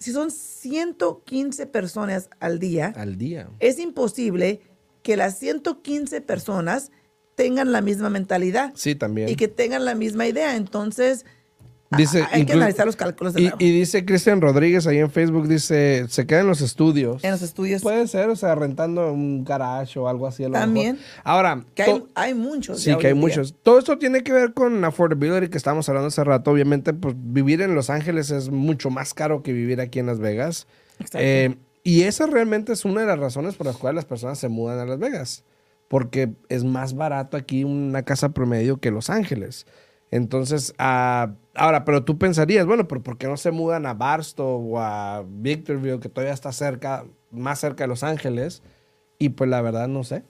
si 0.01 0.11
son 0.13 0.31
115 0.33 1.67
personas 1.67 2.29
al 2.41 2.59
día, 2.59 2.93
Al 2.97 3.17
día. 3.19 3.49
es 3.61 3.79
imposible 3.79 4.61
que 5.03 5.17
las 5.17 5.39
115 5.39 6.21
personas 6.23 6.91
tengan 7.37 7.71
la 7.73 7.81
misma 7.81 8.11
mentalidad 8.11 8.73
Sí, 8.75 8.95
también. 8.95 9.29
y 9.29 9.37
que 9.37 9.47
tengan 9.49 9.85
la 9.85 9.95
misma 9.95 10.27
idea. 10.27 10.57
Entonces, 10.57 11.25
Dice, 11.97 12.25
hay 12.31 12.47
que 12.47 12.53
analizar 12.53 12.87
los 12.87 12.95
cálculos 12.95 13.35
de 13.35 13.43
Y, 13.43 13.53
y 13.59 13.73
dice 13.73 14.05
Cristian 14.05 14.41
Rodríguez 14.41 14.87
ahí 14.87 14.99
en 14.99 15.11
Facebook, 15.11 15.49
dice, 15.49 16.07
se 16.09 16.25
quedan 16.25 16.43
en 16.43 16.47
los 16.47 16.61
estudios. 16.61 17.25
en 17.25 17.33
los 17.33 17.43
estudios 17.43 17.83
Puede 17.83 18.07
ser, 18.07 18.29
o 18.31 18.37
sea, 18.37 18.55
rentando 18.55 19.13
un 19.13 19.45
garage 19.45 19.99
o 19.99 20.07
algo 20.09 20.29
así. 20.29 20.45
a 20.45 20.49
lo 20.49 20.55
También. 20.55 20.97
mejor. 20.97 21.11
Ahora, 21.25 21.65
que 21.75 22.03
hay, 22.15 22.35
muchos. 22.35 22.81
sí, 22.81 22.97
que 22.97 23.09
hay 23.09 23.13
día. 23.15 23.21
muchos. 23.21 23.55
Todo 23.65 23.81
esto 23.81 23.99
tiene 23.99 24.23
que 24.23 24.33
ver 24.33 24.55
con 24.55 24.85
affordability 24.85 25.49
que 25.49 25.59
estábamos 25.59 25.89
hablando 25.89 26.09
hace 26.09 26.23
rato. 26.23 26.53
Obviamente, 26.53 26.93
pues 26.95 27.17
vivir 27.19 27.61
en 27.61 27.75
Los 27.75 27.91
Ángeles 27.91 28.31
es 28.31 28.51
mucho 28.51 28.91
más 28.91 29.13
caro 29.13 29.43
que 29.43 29.53
vivir 29.53 29.81
aquí 29.81 29.99
en 29.99 30.07
Las 30.07 30.21
Vegas. 30.21 30.69
Exacto. 31.01 31.19
Eh, 31.21 31.57
y 31.83 32.03
esa 32.03 32.27
realmente 32.27 32.73
es 32.73 32.85
una 32.85 33.01
de 33.01 33.09
las 33.09 33.19
razones 33.19 33.57
por 33.57 33.67
las 33.67 33.77
cuales 33.77 33.97
las 33.97 34.05
personas 34.05 34.39
se 34.39 34.49
mudan 34.49 34.79
a 34.79 34.85
Las 34.87 34.99
Vegas. 35.01 35.43
Porque 35.89 36.31
es 36.49 36.63
más 36.63 36.95
barato 36.95 37.37
aquí 37.37 37.65
una 37.65 38.05
casa 38.05 38.29
promedio 38.29 38.77
que 38.79 38.93
Los 38.93 39.11
Ángeles. 39.11 39.67
Entonces, 40.11 40.75
ah, 40.79 41.35
ahora, 41.55 41.85
pero 41.85 42.05
tú 42.05 42.19
pensarías, 42.19 42.67
bueno, 42.67 42.89
pero 42.89 43.03
¿por 43.03 43.17
qué 43.19 43.27
no 43.29 43.37
se 43.37 43.51
mudan 43.53 43.87
a 43.87 43.95
Barstow 43.95 44.75
o 44.75 44.81
a 44.81 45.25
Victorville, 45.29 46.01
que 46.01 46.09
todavía 46.09 46.35
está 46.35 46.53
cerca, 46.53 47.05
más 47.31 47.61
cerca 47.61 47.85
de 47.85 47.89
Los 47.89 48.03
Ángeles? 48.03 48.63
Y 49.19 49.31
pues 49.31 49.49
la 49.51 49.61
verdad 49.63 49.87
no 49.89 50.03
sé. 50.03 50.25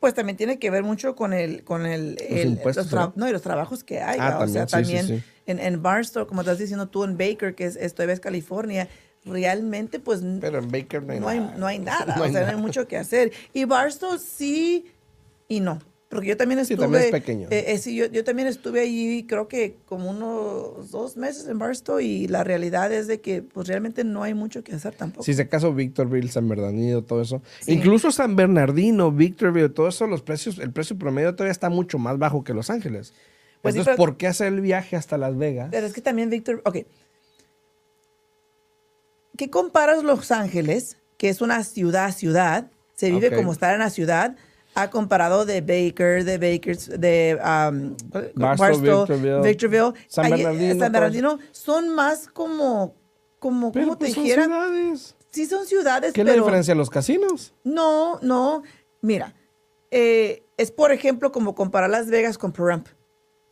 Pues 0.00 0.12
también 0.12 0.36
tiene 0.36 0.58
que 0.58 0.68
ver 0.70 0.82
mucho 0.82 1.16
con 1.16 1.32
el, 1.32 1.64
con 1.64 1.86
el, 1.86 2.18
el- 2.28 2.48
impuestos, 2.48 2.92
los 2.92 3.16
no, 3.16 3.26
y 3.28 3.32
los 3.32 3.40
trabajos 3.40 3.84
que 3.84 4.02
hay. 4.02 4.20
Ah, 4.20 4.30
¿va? 4.30 4.44
o 4.44 4.48
sea, 4.48 4.66
también, 4.66 5.02
sí, 5.06 5.08
sí, 5.08 5.14
también 5.14 5.24
sí. 5.24 5.30
en, 5.46 5.58
en 5.60 5.82
Barstow, 5.82 6.26
como 6.26 6.42
estás 6.42 6.58
diciendo 6.58 6.88
tú 6.88 7.04
en 7.04 7.16
Baker, 7.16 7.54
que 7.54 7.64
es, 7.64 7.76
esto 7.76 8.02
es 8.02 8.20
California, 8.20 8.88
realmente 9.24 10.00
pues 10.00 10.20
Pero 10.40 10.58
en 10.58 10.70
Baker 10.70 11.02
no 11.02 11.12
hay 11.12 11.20
no 11.20 11.28
hay, 11.28 11.38
nada. 11.40 11.56
no 11.56 11.66
hay 11.66 11.78
nada, 11.80 12.20
o 12.20 12.28
sea, 12.28 12.42
no 12.42 12.48
hay 12.50 12.56
mucho 12.56 12.86
que 12.86 12.98
hacer. 12.98 13.32
Y 13.54 13.64
Barstow 13.64 14.18
sí 14.18 14.86
y 15.48 15.60
no. 15.60 15.78
Porque 16.14 16.28
yo 16.28 16.36
también 16.36 16.64
Sí, 16.64 16.72
estuve. 16.74 16.84
también 16.86 17.04
es 17.04 17.10
pequeño. 17.10 17.48
eh, 17.50 17.64
eh, 17.68 17.78
sí, 17.78 17.94
yo, 17.94 18.06
yo 18.06 18.24
también 18.24 18.48
estuve 18.48 18.80
ahí, 18.80 19.24
creo 19.28 19.48
que 19.48 19.76
como 19.86 20.10
unos 20.10 20.90
dos 20.90 21.16
meses 21.16 21.46
en 21.48 21.58
Barstow, 21.58 22.00
y 22.00 22.28
la 22.28 22.44
realidad 22.44 22.92
es 22.92 23.06
de 23.06 23.20
que, 23.20 23.42
pues 23.42 23.68
realmente 23.68 24.04
no 24.04 24.22
hay 24.22 24.32
mucho 24.34 24.64
que 24.64 24.74
hacer 24.74 24.94
tampoco. 24.94 25.24
Si 25.24 25.34
se 25.34 25.42
acaso 25.42 25.74
Victorville, 25.74 26.28
San 26.30 26.48
Bernardino, 26.48 27.02
todo 27.02 27.20
eso. 27.22 27.42
Sí. 27.60 27.72
Incluso 27.72 28.10
San 28.12 28.36
Bernardino, 28.36 29.12
Victorville, 29.12 29.68
todo 29.68 29.88
eso, 29.88 30.06
los 30.06 30.22
precios, 30.22 30.58
el 30.58 30.70
precio 30.72 30.96
promedio 30.96 31.34
todavía 31.34 31.52
está 31.52 31.68
mucho 31.68 31.98
más 31.98 32.18
bajo 32.18 32.44
que 32.44 32.54
Los 32.54 32.70
Ángeles. 32.70 33.12
Pues 33.60 33.74
sí, 33.74 33.80
Entonces, 33.80 33.84
pero- 33.84 33.96
¿por 33.96 34.16
qué 34.16 34.26
hacer 34.26 34.48
el 34.52 34.60
viaje 34.60 34.94
hasta 34.96 35.18
Las 35.18 35.36
Vegas? 35.36 35.68
Pero 35.70 35.86
es 35.86 35.92
que 35.92 36.00
también 36.00 36.30
Víctor, 36.30 36.62
ok. 36.64 36.78
¿Qué 39.36 39.50
comparas 39.50 40.04
Los 40.04 40.30
Ángeles, 40.30 40.96
que 41.16 41.28
es 41.28 41.40
una 41.40 41.64
ciudad, 41.64 42.14
ciudad, 42.14 42.70
se 42.94 43.10
vive 43.10 43.34
como 43.34 43.52
estar 43.52 43.74
en 43.74 43.80
la 43.80 43.90
ciudad, 43.90 44.36
ha 44.74 44.90
comparado 44.90 45.44
de 45.44 45.60
Baker, 45.60 46.24
de 46.24 46.38
Bakers, 46.38 46.88
de 46.88 47.38
um, 47.40 47.96
Barstow, 48.34 49.06
Victorville, 49.06 49.40
Victorville, 49.42 49.92
San 50.08 50.26
eh, 50.26 50.30
Bernardino, 50.30 50.68
San 50.70 50.78
todo 50.78 50.90
Bernardino, 50.92 51.38
son 51.52 51.94
más 51.94 52.28
como, 52.28 52.94
como, 53.38 53.72
¿cómo 53.72 53.96
te 53.96 54.06
pues, 54.06 54.14
son 54.14 54.24
dijera? 54.24 54.44
ciudades. 54.44 55.16
Sí 55.30 55.46
son 55.46 55.66
ciudades, 55.66 56.12
¿Qué 56.12 56.20
es 56.20 56.26
la 56.26 56.34
diferencia? 56.34 56.74
¿Los 56.74 56.90
casinos? 56.90 57.54
no, 57.64 58.18
no. 58.22 58.62
Mira, 59.00 59.34
eh, 59.90 60.44
es 60.56 60.70
por 60.70 60.92
ejemplo 60.92 61.30
como 61.30 61.54
comparar 61.54 61.90
Las 61.90 62.08
Vegas 62.08 62.38
con 62.38 62.52
Pahrump. 62.52 62.88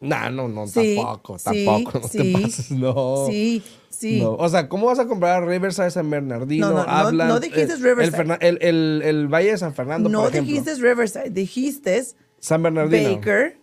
No, 0.02 0.30
no, 0.30 0.48
no, 0.48 0.66
Sí, 0.66 0.96
tampoco, 0.96 1.38
sí, 1.38 1.64
tampoco, 1.64 1.98
no 2.00 2.08
sí, 2.08 2.18
te 2.18 2.32
pases, 2.42 2.70
no. 2.72 3.26
Sí, 3.30 3.62
sí. 3.88 4.20
No. 4.20 4.32
O 4.34 4.48
sea, 4.48 4.68
¿cómo 4.68 4.86
vas 4.86 4.98
a 4.98 5.06
comprar 5.06 5.46
Riverside 5.46 5.90
San 5.90 6.10
Bernardino? 6.10 6.70
No, 6.70 6.74
no, 6.74 6.80
Hablan, 6.82 7.28
no 7.28 7.38
dijiste 7.40 7.72
eh, 7.72 7.76
El, 7.76 7.82
Riverside. 7.82 8.36
El, 8.40 8.58
el- 8.60 9.02
el 9.04 9.28
Valle 9.28 9.52
de 9.52 9.58
San 9.58 9.74
Fernando, 9.74 10.08
No 10.08 10.22
por 10.22 10.32
dijiste 10.32 10.74
Riverside, 10.74 11.30
dijiste 11.30 12.02
San 12.40 12.62
Bernardino. 12.62 13.14
Baker. 13.16 13.62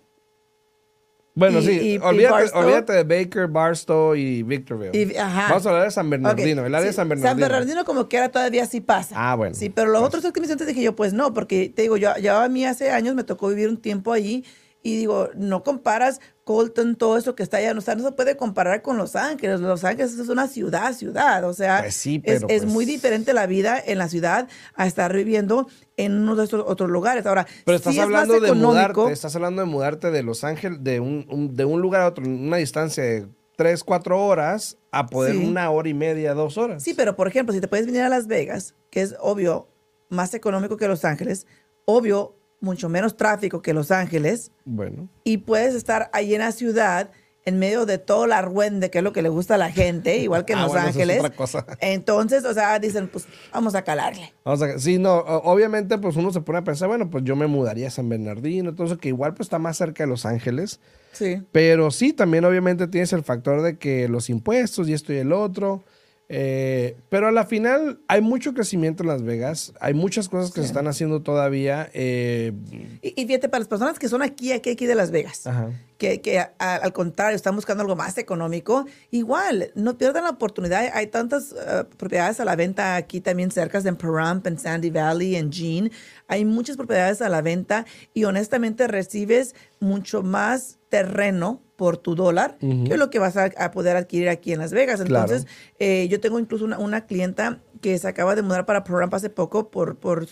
Bueno, 1.35 1.59
y- 1.59 1.63
sí, 1.65 1.71
y- 1.71 1.97
olvídate, 1.99 2.51
olvídate 2.57 2.93
de 2.93 3.03
Baker, 3.03 3.47
Barstow 3.47 4.15
y 4.15 4.43
Victorville. 4.43 5.17
Ajá. 5.17 5.47
Vamos 5.49 5.65
a 5.65 5.69
hablar 5.69 5.85
de 5.85 5.91
San 5.91 6.09
Bernardino, 6.09 6.65
el 6.65 6.75
área 6.75 6.87
de 6.87 6.93
San 6.93 7.07
Bernardino. 7.07 7.29
San 7.29 7.39
Bernardino 7.51 7.85
como 7.85 8.09
que 8.09 8.17
ahora 8.17 8.29
todavía 8.29 8.65
sí 8.65 8.81
pasa. 8.81 9.15
Ah, 9.17 9.35
bueno. 9.35 9.55
Sí, 9.55 9.69
pero 9.69 9.89
los 9.89 10.01
Pues. 10.01 10.15
otros 10.15 10.33
que 10.33 10.41
me 10.41 10.51
antes 10.51 10.67
dije 10.67 10.81
yo, 10.81 10.95
pues 10.95 11.13
no, 11.13 11.33
porque 11.33 11.71
te 11.73 11.83
digo, 11.83 11.95
yo 11.97 12.09
ya 12.21 12.43
a 12.43 12.49
mí 12.49 12.65
hace 12.65 12.91
años 12.91 13.15
me 13.15 13.23
tocó 13.23 13.47
vivir 13.49 13.69
un 13.69 13.77
tiempo 13.77 14.11
allí 14.11 14.43
y 14.81 14.95
digo, 14.97 15.29
no 15.35 15.63
comparas 15.63 16.19
Colton, 16.45 16.95
todo 16.95 17.17
eso 17.17 17.35
que 17.35 17.43
está 17.43 17.57
allá, 17.57 17.73
o 17.77 17.81
sea, 17.81 17.95
no 17.95 18.03
se 18.03 18.11
puede 18.13 18.35
comparar 18.37 18.81
con 18.81 18.97
Los 18.97 19.15
Ángeles. 19.15 19.59
Los 19.59 19.83
Ángeles 19.83 20.17
es 20.17 20.29
una 20.29 20.47
ciudad, 20.47 20.93
ciudad, 20.93 21.43
o 21.43 21.53
sea, 21.53 21.79
Pues 21.81 21.95
sí, 21.95 22.21
es, 22.25 22.37
es 22.37 22.43
pues- 22.61 22.65
muy 22.65 22.85
diferente 22.85 23.33
la 23.33 23.45
vida 23.45 23.77
en 23.85 23.97
la 23.97 24.07
ciudad 24.09 24.47
a 24.75 24.87
estar 24.87 25.13
viviendo 25.13 25.67
en 25.97 26.13
uno 26.13 26.35
de 26.35 26.45
estos 26.45 26.63
otros 26.65 26.89
lugares. 26.89 27.25
Ahora, 27.25 27.45
Pero 27.65 27.75
estás 27.77 27.93
sí 27.93 27.99
es 27.99 28.07
más 28.07 28.21
hablando 28.23 28.39
de 28.45 28.53
mudarte, 28.53 29.11
estás 29.11 29.35
hablando 29.35 29.61
de 29.61 29.67
mudarte 29.67 30.11
de 30.11 30.23
Los 30.23 30.43
Ángeles, 30.43 30.79
de 30.81 30.99
un, 30.99 31.25
un- 31.29 31.55
de 31.55 31.65
un 31.65 31.81
lugar 31.81 32.01
a 32.01 32.07
otro, 32.07 32.25
una 32.25 32.57
distancia 32.57 33.03
de 33.03 33.27
3, 33.57 33.83
4 33.83 34.25
horas, 34.25 34.77
a 34.91 35.05
poder 35.07 35.35
Sí. 35.35 35.45
una 35.45 35.69
hora 35.69 35.89
y 35.89 35.93
media, 35.93 36.33
dos 36.33 36.57
horas. 36.57 36.81
Sí, 36.81 36.93
pero 36.95 37.15
por 37.17 37.27
ejemplo, 37.27 37.53
si 37.53 37.59
te 37.61 37.67
puedes 37.67 37.85
venir 37.85 38.01
a 38.01 38.09
Las 38.09 38.25
Vegas, 38.27 38.73
que 38.89 39.01
es 39.01 39.15
obvio 39.19 39.67
más 40.07 40.33
económico 40.33 40.77
que 40.77 40.87
Los 40.87 41.03
Ángeles, 41.05 41.45
obvio 41.85 42.35
mucho 42.61 42.89
menos 42.89 43.15
tráfico 43.17 43.61
que 43.61 43.73
Los 43.73 43.91
Ángeles, 43.91 44.51
Bueno. 44.65 45.07
y 45.23 45.37
puedes 45.37 45.75
estar 45.75 46.09
ahí 46.13 46.33
en 46.35 46.41
la 46.41 46.51
ciudad 46.51 47.09
en 47.45 47.57
medio 47.57 47.85
de 47.85 47.97
todo 47.97 48.25
el 48.25 48.33
argüende, 48.33 48.91
que 48.91 48.97
es 48.99 49.03
lo 49.03 49.13
que 49.13 49.21
le 49.21 49.29
gusta 49.29 49.55
a 49.55 49.57
la 49.57 49.71
gente, 49.71 50.17
igual 50.17 50.43
que 50.45 50.53
en 50.53 50.59
Ah, 50.59 50.63
Los 50.63 50.71
bueno, 50.73 50.87
eso 50.89 50.99
es 50.99 51.03
Ángeles. 51.03 51.19
otra 51.19 51.35
cosa. 51.35 51.65
Entonces, 51.81 52.43
o 52.45 52.53
sea, 52.53 52.77
dicen, 52.79 53.07
pues 53.07 53.25
vamos 53.51 53.73
a 53.75 53.81
calarle. 53.81 54.33
Vamos 54.43 54.61
a, 54.61 54.77
sí, 54.77 54.99
no, 54.99 55.15
obviamente 55.19 55.97
pues 55.97 56.15
uno 56.17 56.31
se 56.31 56.41
pone 56.41 56.59
a 56.59 56.63
pensar, 56.63 56.89
bueno, 56.89 57.09
pues 57.09 57.23
yo 57.23 57.35
me 57.35 57.47
mudaría 57.47 57.87
a 57.87 57.91
San 57.91 58.09
Bernardino, 58.09 58.69
entonces 58.69 58.97
que 58.99 59.07
igual 59.07 59.33
pues 59.33 59.47
está 59.47 59.57
más 59.57 59.77
cerca 59.77 60.03
de 60.03 60.09
Los 60.09 60.25
Ángeles, 60.25 60.79
Sí. 61.13 61.41
pero 61.51 61.89
sí, 61.91 62.13
también 62.13 62.43
obviamente 62.45 62.87
tienes 62.87 63.13
el 63.13 63.23
factor 63.23 63.61
de 63.63 63.77
que 63.79 64.07
los 64.09 64.29
impuestos 64.29 64.87
y 64.89 64.93
esto 64.93 65.11
y 65.13 65.17
el 65.17 65.31
otro, 65.31 65.83
eh, 66.31 66.95
pero 67.09 67.27
a 67.27 67.31
la 67.31 67.43
final 67.45 67.99
hay 68.07 68.21
mucho 68.21 68.53
crecimiento 68.53 69.01
en 69.03 69.09
Las 69.09 69.23
Vegas, 69.23 69.73
hay 69.81 69.95
muchas 69.95 70.29
cosas 70.29 70.51
que 70.53 70.61
se 70.61 70.67
están 70.67 70.87
haciendo 70.87 71.23
todavía, 71.23 71.89
eh, 71.93 72.53
Y, 73.01 73.19
y 73.21 73.25
fíjate, 73.25 73.49
para 73.49 73.59
las 73.59 73.67
personas 73.67 73.97
que 73.97 74.07
son 74.07 74.21
aquí, 74.21 74.51
aquí, 74.51 74.69
aquí 74.69 74.85
de 74.85 74.93
Las 74.95 75.09
Vegas, 75.09 75.47
Ajá. 75.47 75.71
que, 75.97 76.21
que 76.21 76.37
a- 76.39 76.53
a- 76.59 76.75
al 76.75 76.93
contrario 76.93 77.35
están 77.35 77.55
buscando 77.55 77.81
algo 77.81 77.95
más 77.95 78.17
económico, 78.19 78.85
igual, 79.09 79.71
no 79.73 79.97
pierdan 79.97 80.23
la 80.25 80.29
oportunidad. 80.29 80.89
Hay 80.93 81.07
tantas 81.07 81.51
eh, 81.53 81.83
propiedades 81.97 82.39
a 82.39 82.45
la 82.45 82.55
venta 82.55 82.95
aquí 82.95 83.21
también 83.21 83.49
cerca 83.49 83.79
en 83.79 83.95
Pahrump, 83.95 84.45
en 84.45 84.59
Sandy 84.59 84.91
Valley, 84.91 85.35
en 85.35 85.51
Jean. 85.51 85.91
Hay 86.27 86.45
muchas 86.45 86.77
propiedades 86.77 87.21
a 87.23 87.29
la 87.29 87.41
venta 87.41 87.85
y 88.13 88.25
honestamente 88.25 88.87
recibes 88.87 89.55
mucho 89.79 90.21
más 90.21 90.77
terreno 90.89 91.61
por 91.79 91.95
tu 91.95 92.13
dólar 92.13 92.57
que 92.59 92.97
lo 92.97 93.09
que 93.09 93.19
vas 93.19 93.37
a, 93.37 93.45
a 93.57 93.71
poder 93.71 93.95
adquirir 93.95 94.27
aquí 94.27 94.51
en 94.51 94.59
Las 94.59 94.73
Vegas. 94.73 95.01
Claro. 95.01 95.31
Entonces, 95.31 95.47
eh, 95.79 96.09
yo 96.09 96.19
tengo 96.19 96.37
incluso 96.37 96.65
una, 96.65 96.77
una 96.77 97.05
clienta 97.05 97.61
que 97.79 97.97
se 97.97 98.05
acaba 98.05 98.35
de 98.35 98.41
mudar 98.41 98.65
para 98.65 98.83
Pahrump 98.83 99.13
hace 99.13 99.29
poco 99.29 99.71
por, 99.71 99.95
por 99.95 100.27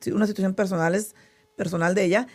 sí, 0.00 0.10
una 0.10 0.26
situación 0.26 0.54
personal, 0.54 0.94
es- 0.94 1.14
personal 1.56 1.94
de 1.94 2.04
ella. 2.04 2.26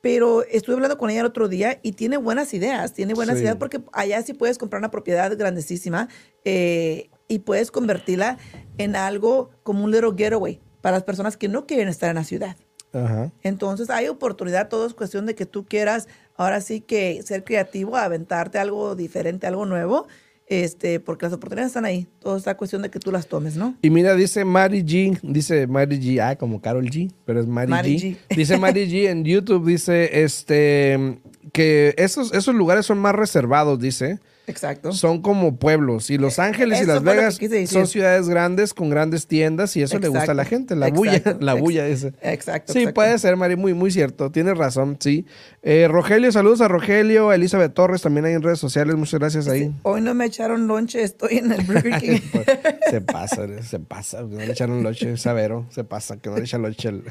Pero 0.00 0.42
estuve 0.44 0.76
hablando 0.76 0.96
con 0.96 1.10
ella 1.10 1.20
el 1.20 1.26
otro 1.26 1.48
día 1.48 1.80
y 1.82 1.92
tiene 1.92 2.16
buenas 2.16 2.54
ideas, 2.54 2.94
tiene 2.94 3.12
buenas 3.12 3.36
Sí. 3.36 3.42
ideas 3.42 3.56
porque 3.56 3.82
allá 3.92 4.22
sí 4.22 4.32
puedes 4.34 4.56
comprar 4.56 4.80
una 4.80 4.90
propiedad 4.90 5.36
grandísima 5.36 6.08
eh, 6.44 7.10
y 7.28 7.40
puedes 7.40 7.70
convertirla 7.70 8.38
en 8.78 8.96
algo 8.96 9.50
como 9.64 9.84
un 9.84 9.90
little 9.90 10.12
getaway 10.16 10.60
para 10.80 10.96
las 10.96 11.04
personas 11.04 11.36
que 11.36 11.48
no 11.48 11.66
quieren 11.66 11.88
estar 11.88 12.08
en 12.08 12.16
la 12.16 12.24
ciudad. 12.24 12.56
Ajá. 12.92 13.32
Entonces 13.42 13.90
hay 13.90 14.06
oportunidad, 14.08 14.68
todo 14.68 14.86
es 14.86 14.94
cuestión 14.94 15.26
de 15.26 15.34
que 15.34 15.44
tú 15.44 15.66
quieras 15.66 16.06
ahora 16.36 16.60
sí 16.60 16.80
que 16.80 17.22
ser 17.22 17.44
creativo, 17.44 17.96
aventarte 17.96 18.58
algo 18.58 18.94
diferente, 18.94 19.46
algo 19.46 19.66
nuevo, 19.66 20.06
este, 20.46 21.00
porque 21.00 21.26
las 21.26 21.32
oportunidades 21.32 21.70
están 21.70 21.84
ahí. 21.84 22.06
Todo 22.20 22.36
está 22.36 22.56
cuestión 22.56 22.82
de 22.82 22.90
que 22.90 23.00
tú 23.00 23.10
las 23.10 23.26
tomes, 23.26 23.56
¿no? 23.56 23.74
Y 23.82 23.90
mira, 23.90 24.14
dice 24.14 24.44
Mari 24.44 24.84
G, 24.84 25.18
dice 25.22 25.66
Mari 25.66 25.98
G, 25.98 26.20
ah, 26.20 26.36
como 26.36 26.60
Carol 26.60 26.84
G, 26.84 27.10
pero 27.24 27.40
es 27.40 27.46
Mari, 27.46 27.70
Mari 27.70 27.98
G. 27.98 28.00
G. 28.00 28.16
Dice 28.36 28.58
Mari 28.58 28.88
G 28.88 29.08
en 29.08 29.24
YouTube, 29.24 29.66
dice, 29.66 30.22
este, 30.22 31.18
que 31.52 31.94
esos, 31.98 32.32
esos 32.32 32.54
lugares 32.54 32.86
son 32.86 32.98
más 32.98 33.14
reservados, 33.14 33.80
dice. 33.80 34.20
Exacto. 34.48 34.92
Son 34.92 35.22
como 35.22 35.56
pueblos. 35.56 36.08
Y 36.10 36.18
Los 36.18 36.38
Ángeles 36.38 36.80
y 36.82 36.86
Las 36.86 37.02
Vegas 37.02 37.38
son 37.68 37.86
ciudades 37.86 38.28
grandes 38.28 38.74
con 38.74 38.90
grandes 38.90 39.26
tiendas 39.26 39.76
y 39.76 39.82
eso 39.82 39.98
le 39.98 40.08
gusta 40.08 40.30
a 40.32 40.34
la 40.34 40.44
gente. 40.44 40.76
La 40.76 40.88
bulla, 40.88 41.16
exacto, 41.16 41.38
la 41.44 41.52
ex- 41.52 41.60
bulla 41.60 41.84
dice. 41.86 42.12
exacto, 42.22 42.72
Sí, 42.72 42.78
exacto. 42.80 42.94
puede 42.94 43.18
ser, 43.18 43.36
Mari, 43.36 43.56
muy, 43.56 43.74
muy 43.74 43.90
cierto. 43.90 44.30
Tienes 44.30 44.56
razón, 44.56 44.96
sí. 45.00 45.26
Eh, 45.62 45.88
Rogelio, 45.90 46.30
saludos 46.30 46.60
a 46.60 46.68
Rogelio, 46.68 47.32
Elizabeth 47.32 47.74
Torres 47.74 48.02
también 48.02 48.24
hay 48.26 48.34
en 48.34 48.42
redes 48.42 48.58
sociales. 48.60 48.94
Muchas 48.96 49.18
gracias 49.20 49.48
ahí. 49.48 49.74
Hoy 49.82 50.00
no 50.00 50.14
me 50.14 50.26
echaron 50.26 50.66
lonche, 50.68 51.02
estoy 51.02 51.38
en 51.38 51.50
el 51.52 51.62
Burger 51.64 51.96
King. 52.00 52.20
Pues, 52.32 52.46
se 52.90 53.00
pasa, 53.00 53.46
se 53.62 53.80
pasa. 53.80 54.22
No 54.22 54.38
le 54.38 54.52
echaron 54.52 54.82
loche, 54.82 55.16
Savero. 55.16 55.66
Se 55.70 55.82
pasa, 55.84 56.18
que 56.18 56.30
no 56.30 56.36
le 56.36 56.42
echa 56.44 56.58
el- 56.88 57.02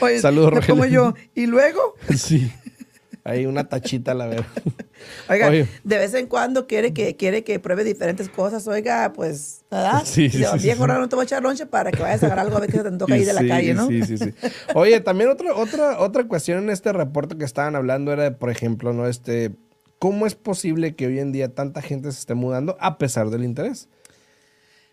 Oye, 0.00 0.18
Saludos, 0.20 0.54
Rogelio. 0.54 0.74
como 0.74 0.86
yo. 0.86 1.14
Y 1.34 1.46
luego, 1.46 1.94
Sí. 2.16 2.50
Hay 3.24 3.46
una 3.46 3.68
tachita, 3.68 4.14
la 4.14 4.26
veo. 4.26 4.44
oiga, 5.28 5.48
Oye. 5.48 5.68
de 5.84 5.98
vez 5.98 6.14
en 6.14 6.26
cuando 6.26 6.66
quiere 6.66 6.92
que, 6.92 7.16
quiere 7.16 7.44
que 7.44 7.58
pruebe 7.58 7.84
diferentes 7.84 8.28
cosas. 8.28 8.66
Oiga, 8.66 9.12
pues, 9.14 9.64
¿verdad? 9.70 10.02
Sí, 10.04 10.30
sí, 10.30 10.42
sí, 10.44 10.58
Viejo, 10.58 10.84
sí. 10.86 10.92
no 10.92 11.08
te 11.08 11.16
voy 11.16 11.22
a 11.22 11.26
echar 11.26 11.42
lonche 11.42 11.66
para 11.66 11.90
que 11.90 12.02
vayas 12.02 12.22
a 12.22 12.26
agarrar 12.26 12.46
algo 12.46 12.56
a 12.56 12.60
ver 12.60 12.70
qué 12.70 12.78
se 12.78 12.82
te 12.82 12.88
antoja 12.88 13.14
ahí 13.16 13.24
de 13.24 13.32
la 13.32 13.46
calle, 13.46 13.74
¿no? 13.74 13.88
Sí, 13.88 14.02
sí, 14.02 14.18
sí. 14.18 14.32
Oye, 14.74 15.00
también 15.00 15.30
otra, 15.30 15.54
otra, 15.54 16.00
otra 16.00 16.26
cuestión 16.26 16.58
en 16.64 16.70
este 16.70 16.92
reporte 16.92 17.36
que 17.36 17.44
estaban 17.44 17.76
hablando 17.76 18.12
era, 18.12 18.24
de, 18.24 18.30
por 18.32 18.50
ejemplo, 18.50 18.92
¿no? 18.92 19.06
Este, 19.06 19.52
¿cómo 19.98 20.26
es 20.26 20.34
posible 20.34 20.94
que 20.94 21.06
hoy 21.06 21.18
en 21.18 21.32
día 21.32 21.54
tanta 21.54 21.82
gente 21.82 22.10
se 22.12 22.20
esté 22.20 22.34
mudando 22.34 22.76
a 22.80 22.98
pesar 22.98 23.30
del 23.30 23.44
interés? 23.44 23.88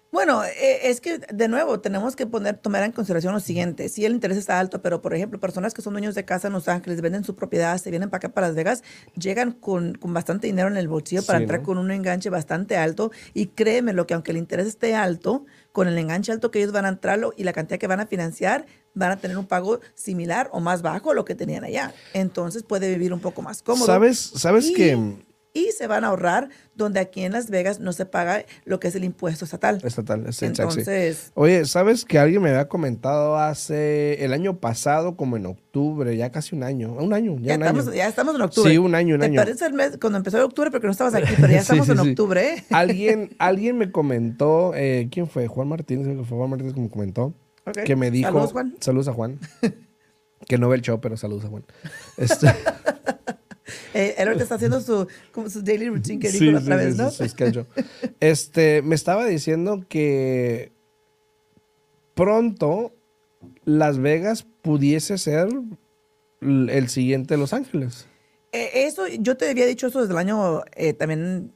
Bueno, 0.09 0.43
eh, 0.45 0.89
es 0.89 1.01
que 1.01 1.19
de 1.19 1.47
nuevo 1.49 1.81
tenemos 1.81 2.15
que 2.15 2.25
poner, 2.25 2.57
tomar 2.57 2.81
en 2.83 2.93
consideración 2.93 3.33
lo 3.33 3.41
siguiente. 3.41 3.89
Sí, 3.89 4.05
el 4.05 4.13
interés 4.13 4.37
está 4.37 4.57
alto, 4.57 4.81
pero 4.81 5.01
por 5.01 5.13
ejemplo, 5.13 5.37
personas 5.39 5.73
que 5.73 5.81
son 5.81 5.93
dueños 5.93 6.15
de 6.15 6.23
casa 6.23 6.47
en 6.47 6.53
Los 6.53 6.69
Ángeles, 6.69 7.01
venden 7.01 7.25
su 7.25 7.35
propiedad, 7.35 7.77
se 7.77 7.89
vienen 7.91 8.09
para 8.09 8.19
acá, 8.19 8.29
para 8.33 8.47
Las 8.47 8.55
Vegas, 8.55 8.83
llegan 9.19 9.51
con, 9.51 9.95
con 9.95 10.13
bastante 10.13 10.47
dinero 10.47 10.69
en 10.69 10.77
el 10.77 10.87
bolsillo 10.87 11.23
para 11.23 11.39
Sí, 11.39 11.43
entrar 11.43 11.59
¿no? 11.59 11.65
con 11.65 11.77
un 11.77 11.91
enganche 11.91 12.29
bastante 12.29 12.77
alto. 12.77 13.11
Y 13.33 13.47
créeme 13.47 13.91
lo 13.91 14.07
que 14.07 14.13
aunque 14.13 14.31
el 14.31 14.37
interés 14.37 14.67
esté 14.67 14.95
alto, 14.95 15.45
con 15.73 15.87
el 15.89 15.97
enganche 15.97 16.31
alto 16.31 16.51
que 16.51 16.59
ellos 16.59 16.71
van 16.71 16.85
a 16.85 16.89
entrar 16.89 17.19
lo- 17.19 17.33
y 17.35 17.43
la 17.43 17.51
cantidad 17.53 17.77
que 17.77 17.87
van 17.87 17.99
a 17.99 18.07
financiar, 18.07 18.65
van 18.93 19.11
a 19.11 19.17
tener 19.17 19.37
un 19.37 19.45
pago 19.45 19.81
similar 19.93 20.49
o 20.53 20.61
más 20.61 20.81
bajo 20.81 21.11
a 21.11 21.13
lo 21.13 21.25
que 21.25 21.35
tenían 21.35 21.65
allá. 21.65 21.93
Entonces 22.13 22.63
puede 22.63 22.89
vivir 22.89 23.13
un 23.13 23.19
poco 23.19 23.41
más 23.41 23.61
cómodo. 23.61 23.85
¿Sabes, 23.85 24.17
sabes 24.19 24.67
Y- 24.69 24.73
que 24.73 25.26
Y 25.57 25.71
se 25.71 25.87
van 25.87 26.03
a 26.03 26.09
ahorrar 26.09 26.49
donde 26.75 26.99
aquí 26.99 27.23
en 27.23 27.31
Las 27.31 27.49
Vegas 27.49 27.79
no 27.79 27.91
se 27.91 28.05
paga 28.05 28.45
lo 28.65 28.79
que 28.79 28.89
es 28.89 28.95
el 28.95 29.03
impuesto 29.03 29.43
estatal. 29.43 29.81
Estatal, 29.83 30.27
es. 30.27 30.43
Entonces, 30.43 31.31
Oye, 31.33 31.65
¿sabes 31.65 32.05
que 32.05 32.19
alguien 32.19 32.43
me 32.43 32.49
había 32.49 32.67
comentado 32.67 33.37
hace 33.37 34.23
el 34.23 34.33
año 34.33 34.59
pasado, 34.59 35.17
como 35.17 35.35
en 35.35 35.47
octubre, 35.47 36.15
ya 36.15 36.31
casi 36.31 36.55
un 36.55 36.61
año? 36.61 36.93
Un 36.93 37.11
año, 37.11 37.37
ya, 37.39 37.47
ya 37.47 37.55
un 37.55 37.61
estamos, 37.63 37.87
año. 37.87 37.95
ya 37.95 38.07
estamos 38.07 38.35
en 38.35 38.41
octubre. 38.41 38.69
Sí, 38.69 38.77
un 38.77 38.93
año, 38.93 39.15
un 39.15 39.21
¿Te 39.21 39.25
año. 39.25 39.41
parece 39.41 39.65
el 39.65 39.73
mes 39.73 39.97
cuando 39.99 40.17
empezó 40.19 40.37
el 40.37 40.43
octubre? 40.43 40.69
Porque 40.69 40.85
no 40.85 40.91
estabas 40.91 41.15
aquí, 41.15 41.33
pero 41.41 41.51
ya 41.51 41.61
estamos 41.61 41.87
sí, 41.87 41.91
en 41.91 41.99
octubre. 42.01 42.53
¿eh? 42.53 42.63
Alguien, 42.69 43.35
alguien 43.39 43.79
me 43.79 43.91
comentó, 43.91 44.75
eh, 44.75 45.07
¿quién 45.11 45.27
fue? 45.27 45.47
Juan 45.47 45.69
Martínez, 45.69 46.05
fue 46.27 46.37
Juan 46.37 46.51
Martínez 46.51 46.75
que 46.75 46.81
me 46.81 46.89
comentó, 46.89 47.33
que 47.83 47.95
me 47.95 48.11
dijo... 48.11 48.27
Saludos, 48.27 48.51
Juan. 48.51 48.75
Saludos 48.79 49.07
a 49.07 49.13
Juan. 49.13 49.39
que 50.47 50.59
no 50.59 50.69
ve 50.69 50.75
el 50.75 50.83
show, 50.83 51.01
pero 51.01 51.17
saludos 51.17 51.45
a 51.45 51.47
Juan. 51.47 51.65
Este, 52.17 52.47
Eh, 53.93 54.15
él 54.17 54.27
ahorita 54.27 54.43
está 54.43 54.55
haciendo 54.55 54.79
su, 54.81 55.07
como 55.31 55.49
su 55.49 55.61
daily 55.61 55.89
routine 55.89 56.19
que 56.19 56.31
dijo 56.31 56.45
sí, 56.45 56.51
la 56.51 56.59
otra 56.59 56.79
sí, 56.79 56.85
vez, 56.85 56.95
sí, 57.35 57.55
¿no? 57.55 57.65
Este, 58.19 58.81
me 58.81 58.95
estaba 58.95 59.25
diciendo 59.25 59.83
que 59.89 60.71
pronto 62.13 62.93
Las 63.65 63.99
Vegas 63.99 64.45
pudiese 64.61 65.17
ser 65.17 65.49
el 66.41 66.89
siguiente 66.89 67.37
Los 67.37 67.53
Ángeles. 67.53 68.07
Eh, 68.51 68.85
eso, 68.85 69.07
yo 69.07 69.37
te 69.37 69.49
había 69.49 69.65
dicho 69.65 69.87
eso 69.87 70.01
desde 70.01 70.13
el 70.13 70.19
año 70.19 70.61
eh, 70.75 70.93
también 70.93 71.51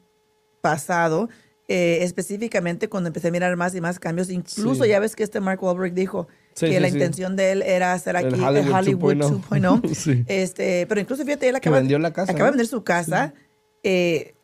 pasado, 0.62 1.30
eh, 1.68 2.00
específicamente 2.02 2.90
cuando 2.90 3.08
empecé 3.08 3.30
a 3.30 3.32
mirar 3.32 3.56
más 3.58 3.74
y 3.76 3.82
más 3.82 4.00
cambios. 4.00 4.30
Incluso 4.30 4.86
ya 4.86 5.00
ves 5.00 5.16
que 5.16 5.24
este 5.24 5.40
Mark 5.40 5.64
Wahlberg 5.64 5.94
dijo 5.94 6.28
Sí, 6.54 6.68
que 6.68 6.74
sí, 6.74 6.80
la 6.80 6.88
sí. 6.90 6.94
intención 6.96 7.36
de 7.36 7.52
él 7.54 7.62
era 7.62 7.94
hacer 7.94 8.18
aquí 8.18 8.28
el 8.36 8.42
Hollywood 8.44 8.74
Hollywood, 8.74 9.16
2.0. 9.16 9.82
2.0. 9.82 9.94
Sí. 9.96 10.24
este, 10.28 10.86
pero 10.88 11.00
incluso 11.02 11.24
fíjate, 11.24 11.48
él 11.50 11.56
acaba, 11.56 11.78
vendió 11.78 11.98
la 12.00 12.12
casa, 12.12 12.32
acaba 12.32 12.46
de 12.46 12.52
¿no? 12.52 12.58
vender 12.58 12.68
su 12.68 12.84
casa. 12.84 13.34
eh, 13.84 14.36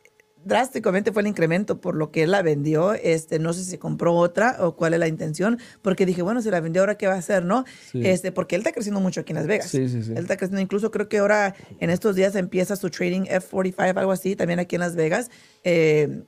drásticamente 0.44 1.12
fue 1.12 1.20
el 1.22 1.28
incremento 1.28 1.80
por 1.80 1.94
lo 1.94 2.10
que 2.10 2.22
él 2.22 2.30
la 2.30 2.40
vendió. 2.42 2.94
Este, 2.94 3.38
no 3.38 3.52
sé 3.52 3.64
si 3.64 3.76
compró 3.76 4.14
otra 4.14 4.56
o 4.60 4.76
cuál 4.76 4.94
es 4.94 5.00
la 5.00 5.08
intención, 5.08 5.58
porque 5.82 6.06
dije, 6.06 6.22
bueno, 6.22 6.40
si 6.40 6.50
la 6.50 6.60
vendió 6.60 6.80
ahora, 6.82 6.96
¿qué 6.96 7.06
va 7.06 7.14
a 7.14 7.18
hacer, 7.18 7.44
no? 7.44 7.64
Sí. 7.92 8.00
Este, 8.06 8.32
porque 8.32 8.56
él 8.56 8.60
está 8.60 8.72
creciendo 8.72 9.00
mucho 9.00 9.20
aquí 9.20 9.32
en 9.32 9.36
Las 9.36 9.46
Vegas. 9.46 9.68
Sí, 9.68 9.88
sí, 9.88 10.02
sí. 10.02 10.12
Él 10.12 10.18
está 10.18 10.36
creciendo. 10.38 10.60
Incluso 10.62 10.90
creo 10.90 11.08
que 11.08 11.18
ahora 11.18 11.54
en 11.80 11.90
estos 11.90 12.16
días 12.16 12.34
empieza 12.36 12.76
su 12.76 12.88
trading 12.88 13.22
F45, 13.24 13.96
algo 13.98 14.12
así, 14.12 14.36
también 14.36 14.58
aquí 14.58 14.76
en 14.76 14.80
Las 14.80 14.96
Vegas. 14.96 15.30
Eh, 15.64 16.22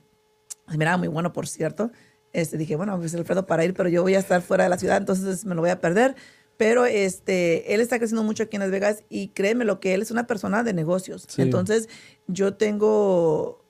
miraba 0.77 0.97
muy 0.97 1.07
bueno, 1.07 1.33
por 1.33 1.47
cierto. 1.47 1.91
Este, 2.33 2.57
dije, 2.57 2.75
bueno, 2.75 2.97
pues 2.97 3.13
Alfredo 3.15 3.45
para 3.45 3.65
ir, 3.65 3.73
pero 3.73 3.89
yo 3.89 4.01
voy 4.03 4.15
a 4.15 4.19
estar 4.19 4.41
fuera 4.41 4.63
de 4.63 4.69
la 4.69 4.77
ciudad, 4.77 4.97
entonces 4.97 5.45
me 5.45 5.55
lo 5.55 5.61
voy 5.61 5.69
a 5.69 5.81
perder. 5.81 6.15
Pero 6.57 6.85
este, 6.85 7.73
él 7.73 7.81
está 7.81 7.97
creciendo 7.97 8.23
mucho 8.23 8.43
aquí 8.43 8.55
en 8.55 8.61
Las 8.61 8.71
Vegas 8.71 9.03
y 9.09 9.29
créeme 9.29 9.65
lo 9.65 9.79
que 9.79 9.93
él 9.95 10.01
es 10.03 10.11
una 10.11 10.27
persona 10.27 10.63
de 10.63 10.73
negocios. 10.73 11.25
Sí. 11.27 11.41
Entonces, 11.41 11.89
yo 12.27 12.53
tengo, 12.53 13.65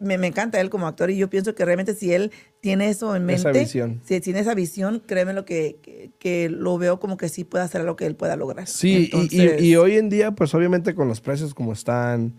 me, 0.00 0.18
me 0.18 0.26
encanta 0.26 0.60
él 0.60 0.70
como 0.70 0.88
actor 0.88 1.10
y 1.10 1.16
yo 1.16 1.30
pienso 1.30 1.54
que 1.54 1.64
realmente 1.64 1.94
si 1.94 2.12
él 2.12 2.32
tiene 2.60 2.88
eso 2.88 3.14
en 3.14 3.26
mente, 3.26 3.48
Esa 3.50 3.52
visión. 3.60 4.00
si 4.04 4.20
tiene 4.20 4.40
esa 4.40 4.54
visión, 4.54 5.00
créeme 5.06 5.32
lo 5.34 5.44
que, 5.44 5.78
que, 5.82 6.10
que 6.18 6.48
lo 6.50 6.78
veo 6.78 6.98
como 6.98 7.16
que 7.16 7.28
sí 7.28 7.44
puede 7.44 7.62
hacer 7.64 7.84
lo 7.84 7.94
que 7.96 8.06
él 8.06 8.16
pueda 8.16 8.34
lograr. 8.34 8.66
Sí, 8.66 8.88
y- 8.88 8.92
y, 8.96 9.04
Entonces, 9.04 9.62
y 9.62 9.76
hoy 9.76 9.96
en 9.96 10.08
día, 10.08 10.32
pues 10.32 10.52
obviamente 10.54 10.94
con 10.96 11.06
los 11.06 11.20
precios 11.20 11.54
como 11.54 11.72
están, 11.72 12.34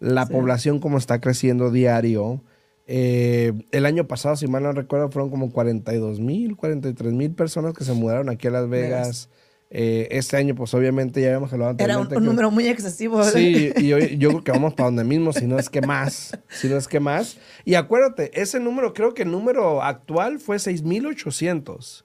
la 0.00 0.26
Sí. 0.26 0.32
población 0.32 0.80
como 0.80 0.98
está 0.98 1.20
creciendo 1.20 1.70
diario, 1.70 2.42
eh, 2.86 3.52
el 3.72 3.86
año 3.86 4.06
pasado, 4.06 4.36
si 4.36 4.46
mal 4.46 4.62
no 4.62 4.72
recuerdo, 4.72 5.10
fueron 5.10 5.30
como 5.30 5.50
42 5.50 6.20
mil, 6.20 6.56
43 6.56 7.12
mil 7.12 7.32
personas 7.32 7.74
que 7.74 7.84
se 7.84 7.92
mudaron 7.92 8.28
aquí 8.28 8.46
a 8.48 8.50
Las 8.50 8.68
Vegas. 8.68 9.30
Eh, 9.76 10.06
este 10.12 10.36
año, 10.36 10.54
pues 10.54 10.72
obviamente 10.74 11.20
ya 11.20 11.28
habíamos 11.28 11.52
hablado 11.52 11.70
Era 11.78 11.96
un, 11.98 12.02
anteriormente 12.02 12.16
un 12.16 12.22
que- 12.22 12.26
número 12.28 12.50
muy 12.52 12.68
excesivo. 12.68 13.16
¿verdad? 13.16 13.32
Sí, 13.32 13.72
y 13.76 13.92
hoy- 13.92 14.18
yo 14.18 14.28
creo 14.28 14.44
que 14.44 14.52
vamos 14.52 14.74
para 14.74 14.86
donde 14.88 15.02
mismo, 15.02 15.32
si 15.32 15.46
no 15.46 15.58
es 15.58 15.68
que 15.68 15.80
más, 15.80 16.38
si 16.48 16.68
no 16.68 16.76
es 16.76 16.86
que 16.86 17.00
más. 17.00 17.38
Y 17.64 17.74
acuérdate, 17.74 18.40
ese 18.40 18.60
número, 18.60 18.92
creo 18.94 19.14
que 19.14 19.22
el 19.22 19.32
número 19.32 19.82
actual 19.82 20.38
fue 20.38 20.58
6,800. 20.60 22.04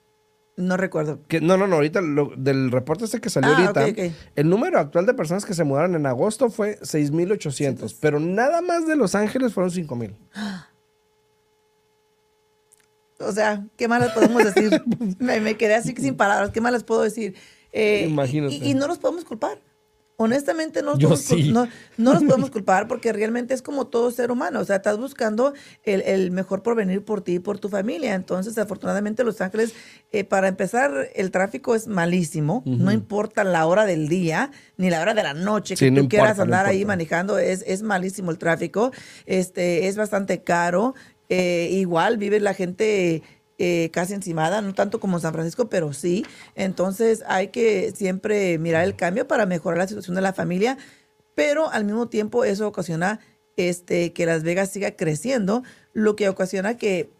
No 0.56 0.76
recuerdo. 0.76 1.20
Que, 1.28 1.40
no, 1.40 1.56
no, 1.56 1.66
no, 1.68 1.76
ahorita 1.76 2.00
lo- 2.00 2.32
del 2.36 2.72
reporte 2.72 3.04
este 3.04 3.20
que 3.20 3.30
salió 3.30 3.50
Ah, 3.50 3.72
ahorita, 3.76 4.12
el 4.34 4.48
número 4.48 4.78
actual 4.80 5.06
de 5.06 5.14
personas 5.14 5.44
que 5.44 5.54
se 5.54 5.62
mudaron 5.62 5.94
en 5.94 6.06
agosto 6.06 6.50
fue 6.50 6.76
6,800, 6.82 7.94
pero 7.94 8.18
nada 8.18 8.62
más 8.62 8.86
de 8.86 8.96
Los 8.96 9.14
Ángeles 9.14 9.52
fueron 9.54 9.70
5,000. 9.70 10.16
O 13.20 13.32
sea, 13.32 13.66
¿qué 13.76 13.86
más 13.88 14.00
les 14.02 14.12
podemos 14.12 14.42
decir? 14.44 14.82
me, 15.18 15.40
me 15.40 15.56
quedé 15.56 15.74
así 15.74 15.94
sin 15.96 16.16
palabras. 16.16 16.50
¿Qué 16.50 16.60
más 16.60 16.72
les 16.72 16.84
puedo 16.84 17.02
decir? 17.02 17.34
Eh, 17.72 18.06
Imagínate. 18.08 18.54
Y, 18.54 18.70
y 18.70 18.74
no 18.74 18.88
nos 18.88 18.98
podemos 18.98 19.24
culpar. 19.24 19.58
Honestamente, 20.22 20.82
no 20.82 20.98
Yo 20.98 21.08
podemos, 21.08 21.20
sí. 21.20 21.50
no, 21.50 21.66
no 21.96 22.12
nos 22.12 22.24
podemos 22.24 22.50
culpar 22.52 22.86
porque 22.88 23.10
realmente 23.10 23.54
es 23.54 23.62
como 23.62 23.86
todo 23.86 24.10
ser 24.10 24.30
humano. 24.30 24.60
O 24.60 24.64
sea, 24.66 24.76
estás 24.76 24.98
buscando 24.98 25.54
el, 25.82 26.02
el 26.02 26.30
mejor 26.30 26.62
porvenir 26.62 27.02
por 27.02 27.22
ti 27.22 27.36
y 27.36 27.38
por 27.38 27.58
tu 27.58 27.70
familia. 27.70 28.14
Entonces, 28.14 28.58
afortunadamente, 28.58 29.24
Los 29.24 29.40
Ángeles, 29.40 29.72
eh, 30.12 30.24
para 30.24 30.48
empezar, 30.48 31.08
el 31.14 31.30
tráfico 31.30 31.74
es 31.74 31.86
malísimo. 31.86 32.62
No 32.66 32.92
importa 32.92 33.44
la 33.44 33.64
hora 33.64 33.86
del 33.86 34.08
día 34.08 34.50
ni 34.76 34.90
la 34.90 35.00
hora 35.00 35.14
de 35.14 35.22
la 35.22 35.32
noche 35.32 35.72
que 35.74 35.86
Sí, 35.86 35.90
no 35.90 36.02
tú 36.02 36.08
quieras 36.10 36.36
no 36.36 36.42
andar 36.42 36.66
ahí 36.66 36.84
manejando. 36.84 37.38
Es, 37.38 37.64
es 37.66 37.82
malísimo 37.82 38.30
el 38.30 38.36
tráfico. 38.36 38.92
Este, 39.24 39.88
es 39.88 39.96
bastante 39.96 40.42
caro. 40.42 40.94
Eh, 41.30 41.68
igual 41.72 42.18
vive 42.18 42.38
la 42.40 42.52
gente 42.52 43.22
eh, 43.58 43.88
casi 43.92 44.12
encimada, 44.12 44.60
no 44.60 44.74
tanto 44.74 45.00
como 45.00 45.18
San 45.18 45.32
Francisco, 45.32 45.70
pero 45.70 45.94
sí. 45.94 46.26
Entonces 46.54 47.24
hay 47.26 47.48
que 47.48 47.92
siempre 47.96 48.58
mirar 48.58 48.84
el 48.84 48.96
cambio 48.96 49.26
para 49.26 49.46
mejorar 49.46 49.78
la 49.78 49.88
situación 49.88 50.14
de 50.14 50.22
la 50.22 50.34
familia, 50.34 50.76
pero 51.34 51.70
al 51.70 51.84
mismo 51.84 52.08
tiempo 52.08 52.44
eso 52.44 52.68
ocasiona 52.68 53.20
este, 53.56 54.12
que 54.12 54.26
Las 54.26 54.42
Vegas 54.42 54.70
siga 54.70 54.96
creciendo, 54.96 55.62
lo 55.94 56.16
que 56.16 56.28
ocasiona 56.28 56.76
que 56.76 57.10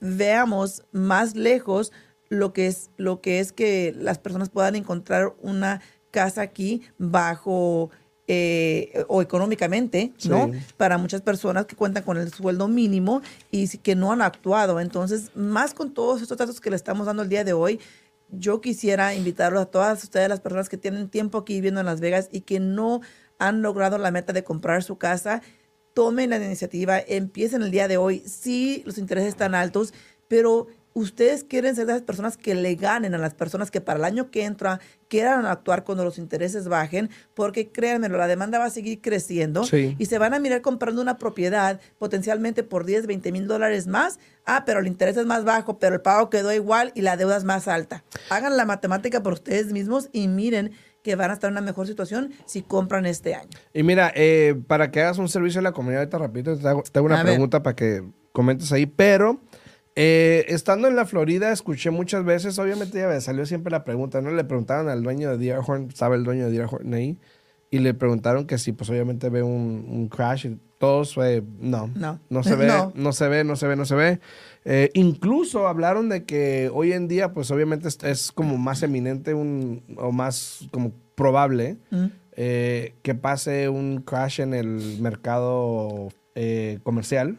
veamos 0.00 0.84
más 0.92 1.36
lejos 1.36 1.92
lo 2.30 2.52
que 2.54 2.68
es 2.68 2.90
lo 2.96 3.20
que 3.20 3.40
es 3.40 3.52
que 3.52 3.92
las 3.94 4.18
personas 4.18 4.48
puedan 4.48 4.76
encontrar 4.76 5.34
una 5.42 5.82
casa 6.10 6.40
aquí 6.40 6.82
bajo 6.96 7.90
eh, 8.32 9.04
o 9.08 9.22
económicamente, 9.22 10.12
¿no? 10.28 10.52
Sí. 10.52 10.60
Para 10.76 10.98
muchas 10.98 11.20
personas 11.20 11.66
que 11.66 11.74
cuentan 11.74 12.04
con 12.04 12.16
el 12.16 12.32
sueldo 12.32 12.68
mínimo 12.68 13.22
y 13.50 13.66
que 13.78 13.96
no 13.96 14.12
han 14.12 14.22
actuado. 14.22 14.78
Entonces, 14.78 15.32
más 15.34 15.74
con 15.74 15.92
todos 15.92 16.22
estos 16.22 16.38
datos 16.38 16.60
que 16.60 16.70
le 16.70 16.76
estamos 16.76 17.06
dando 17.06 17.24
el 17.24 17.28
día 17.28 17.42
de 17.42 17.54
hoy, 17.54 17.80
yo 18.30 18.60
quisiera 18.60 19.16
invitarlos 19.16 19.62
a 19.62 19.66
todas 19.66 20.04
ustedes, 20.04 20.28
las 20.28 20.38
personas 20.38 20.68
que 20.68 20.76
tienen 20.76 21.08
tiempo 21.08 21.38
aquí 21.38 21.54
viviendo 21.54 21.80
en 21.80 21.86
Las 21.86 22.00
Vegas 22.00 22.28
y 22.30 22.42
que 22.42 22.60
no 22.60 23.00
han 23.40 23.62
logrado 23.62 23.98
la 23.98 24.12
meta 24.12 24.32
de 24.32 24.44
comprar 24.44 24.84
su 24.84 24.96
casa, 24.96 25.42
tomen 25.92 26.30
la 26.30 26.36
iniciativa, 26.36 27.00
empiecen 27.00 27.62
el 27.62 27.72
día 27.72 27.88
de 27.88 27.96
hoy. 27.96 28.20
Sí, 28.20 28.84
los 28.86 28.96
intereses 28.96 29.30
están 29.30 29.56
altos, 29.56 29.92
pero 30.28 30.68
ustedes 30.92 31.44
quieren 31.44 31.74
ser 31.76 31.86
de 31.86 31.92
esas 31.92 32.02
personas 32.02 32.36
que 32.36 32.54
le 32.54 32.74
ganen 32.74 33.14
a 33.14 33.18
las 33.18 33.34
personas 33.34 33.70
que 33.70 33.80
para 33.80 33.98
el 33.98 34.04
año 34.04 34.30
que 34.30 34.44
entra 34.44 34.80
quieran 35.08 35.46
actuar 35.46 35.84
cuando 35.84 36.04
los 36.04 36.18
intereses 36.18 36.68
bajen, 36.68 37.10
porque 37.34 37.70
créanmelo, 37.70 38.18
la 38.18 38.26
demanda 38.26 38.58
va 38.58 38.66
a 38.66 38.70
seguir 38.70 39.00
creciendo 39.00 39.64
Sí. 39.64 39.94
y 39.98 40.06
se 40.06 40.18
van 40.18 40.34
a 40.34 40.38
mirar 40.38 40.60
comprando 40.62 41.00
una 41.02 41.18
propiedad 41.18 41.80
potencialmente 41.98 42.62
por 42.64 42.84
10, 42.84 43.06
20 43.06 43.32
mil 43.32 43.46
dólares 43.46 43.86
más. 43.86 44.18
Ah, 44.46 44.64
pero 44.66 44.80
el 44.80 44.86
interés 44.86 45.16
es 45.16 45.26
más 45.26 45.44
bajo, 45.44 45.78
pero 45.78 45.94
el 45.96 46.00
pago 46.00 46.30
quedó 46.30 46.52
igual 46.52 46.92
y 46.94 47.02
la 47.02 47.16
deuda 47.16 47.36
es 47.36 47.44
más 47.44 47.68
alta. 47.68 48.02
Hagan 48.30 48.56
la 48.56 48.64
matemática 48.64 49.22
por 49.22 49.34
ustedes 49.34 49.72
mismos 49.72 50.08
y 50.12 50.28
miren 50.28 50.72
que 51.02 51.16
van 51.16 51.30
a 51.30 51.34
estar 51.34 51.48
en 51.48 51.52
una 51.52 51.62
mejor 51.62 51.86
situación 51.86 52.32
si 52.46 52.62
compran 52.62 53.06
este 53.06 53.34
año. 53.34 53.48
Y 53.72 53.82
mira, 53.82 54.12
eh, 54.14 54.54
para 54.66 54.90
que 54.90 55.00
hagas 55.02 55.18
un 55.18 55.28
servicio 55.28 55.60
a 55.60 55.62
la 55.62 55.72
comunidad, 55.72 56.08
te 56.08 56.16
hago, 56.16 56.82
te 56.82 56.98
hago 56.98 57.06
una 57.06 57.20
A 57.20 57.22
ver. 57.22 57.32
pregunta 57.34 57.62
para 57.62 57.74
que 57.74 58.02
comentes 58.32 58.70
ahí, 58.72 58.86
pero 58.86 59.40
eh, 59.96 60.44
estando 60.48 60.88
en 60.88 60.96
la 60.96 61.04
Florida, 61.06 61.52
escuché 61.52 61.90
muchas 61.90 62.24
veces, 62.24 62.58
obviamente 62.58 62.98
ya 62.98 63.08
me 63.08 63.20
salió 63.20 63.44
siempre 63.46 63.70
la 63.70 63.84
pregunta, 63.84 64.20
¿no? 64.20 64.30
Le 64.30 64.44
preguntaron 64.44 64.88
al 64.88 65.02
dueño 65.02 65.30
de 65.30 65.38
Deerhorn, 65.38 65.88
estaba 65.88 66.14
el 66.14 66.24
dueño 66.24 66.46
de 66.46 66.52
Deerhorn 66.52 66.94
ahí, 66.94 67.18
y 67.70 67.78
le 67.80 67.94
preguntaron 67.94 68.46
que 68.46 68.58
si, 68.58 68.72
pues 68.72 68.88
obviamente 68.90 69.28
ve 69.28 69.42
un, 69.42 69.86
un 69.88 70.08
crash, 70.08 70.46
y 70.46 70.58
todos 70.78 71.14
fue, 71.14 71.42
no, 71.60 71.90
No. 71.94 72.18
no 72.30 72.42
se 72.42 72.56
ve, 72.56 72.66
No. 72.68 72.92
no. 72.94 73.12
se 73.12 73.28
ve, 73.28 73.44
no 73.44 73.56
se 73.56 73.66
ve, 73.66 73.76
no 73.76 73.84
se 73.84 73.94
ve. 73.94 74.20
Eh, 74.64 74.90
incluso 74.94 75.68
hablaron 75.68 76.08
de 76.08 76.24
que 76.24 76.70
hoy 76.72 76.92
en 76.92 77.06
día, 77.08 77.32
pues 77.32 77.50
obviamente 77.50 77.88
es, 77.88 77.98
es 78.02 78.32
como 78.32 78.56
más 78.58 78.82
eminente 78.82 79.34
un, 79.34 79.82
o 79.96 80.10
más 80.12 80.68
como 80.72 80.92
probable 81.14 81.76
Mm. 81.90 82.04
eh, 82.36 82.94
que 83.02 83.14
pase 83.14 83.68
un 83.68 84.00
crash 84.02 84.40
en 84.40 84.54
el 84.54 84.98
mercado 85.00 86.08
eh, 86.34 86.78
comercial. 86.82 87.38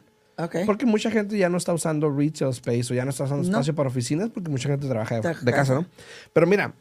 Porque 0.65 0.85
mucha 0.85 1.11
gente 1.11 1.37
ya 1.37 1.49
no 1.49 1.57
está 1.57 1.73
usando 1.73 2.09
retail 2.09 2.51
space 2.51 2.91
o 2.91 2.95
ya 2.95 3.03
no 3.05 3.11
está 3.11 3.25
usando 3.25 3.43
No. 3.43 3.49
espacio 3.49 3.75
para 3.75 3.89
oficinas 3.89 4.29
porque 4.29 4.49
mucha 4.49 4.69
gente 4.69 4.87
trabaja 4.87 5.19
de, 5.21 5.51
casa. 5.51 5.75
¿no? 5.75 5.85
Pero 6.33 6.47
mira, 6.47 6.73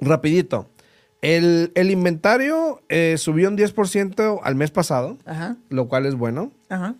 rapidito. 0.00 0.68
El, 1.22 1.72
el 1.74 1.90
inventario 1.90 2.82
eh, 2.88 3.16
subió 3.18 3.48
un 3.48 3.56
10% 3.56 4.40
al 4.42 4.54
mes 4.54 4.70
pasado, 4.70 5.16
Ajá, 5.24 5.56
lo 5.70 5.88
cual 5.88 6.06
es 6.06 6.14
bueno. 6.14 6.52
ajá. 6.68 6.94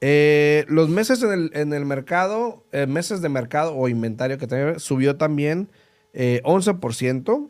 Eh, 0.00 0.64
los 0.68 0.88
meses 0.88 1.22
en 1.24 1.32
el, 1.32 1.50
en 1.54 1.72
el 1.72 1.84
mercado, 1.84 2.62
eh, 2.70 2.86
meses 2.86 3.20
de 3.20 3.28
mercado 3.28 3.74
o 3.74 3.88
inventario 3.88 4.38
que 4.38 4.46
tenía, 4.46 4.78
subió 4.78 5.16
también 5.16 5.68
eh, 6.12 6.40
11%. 6.44 7.48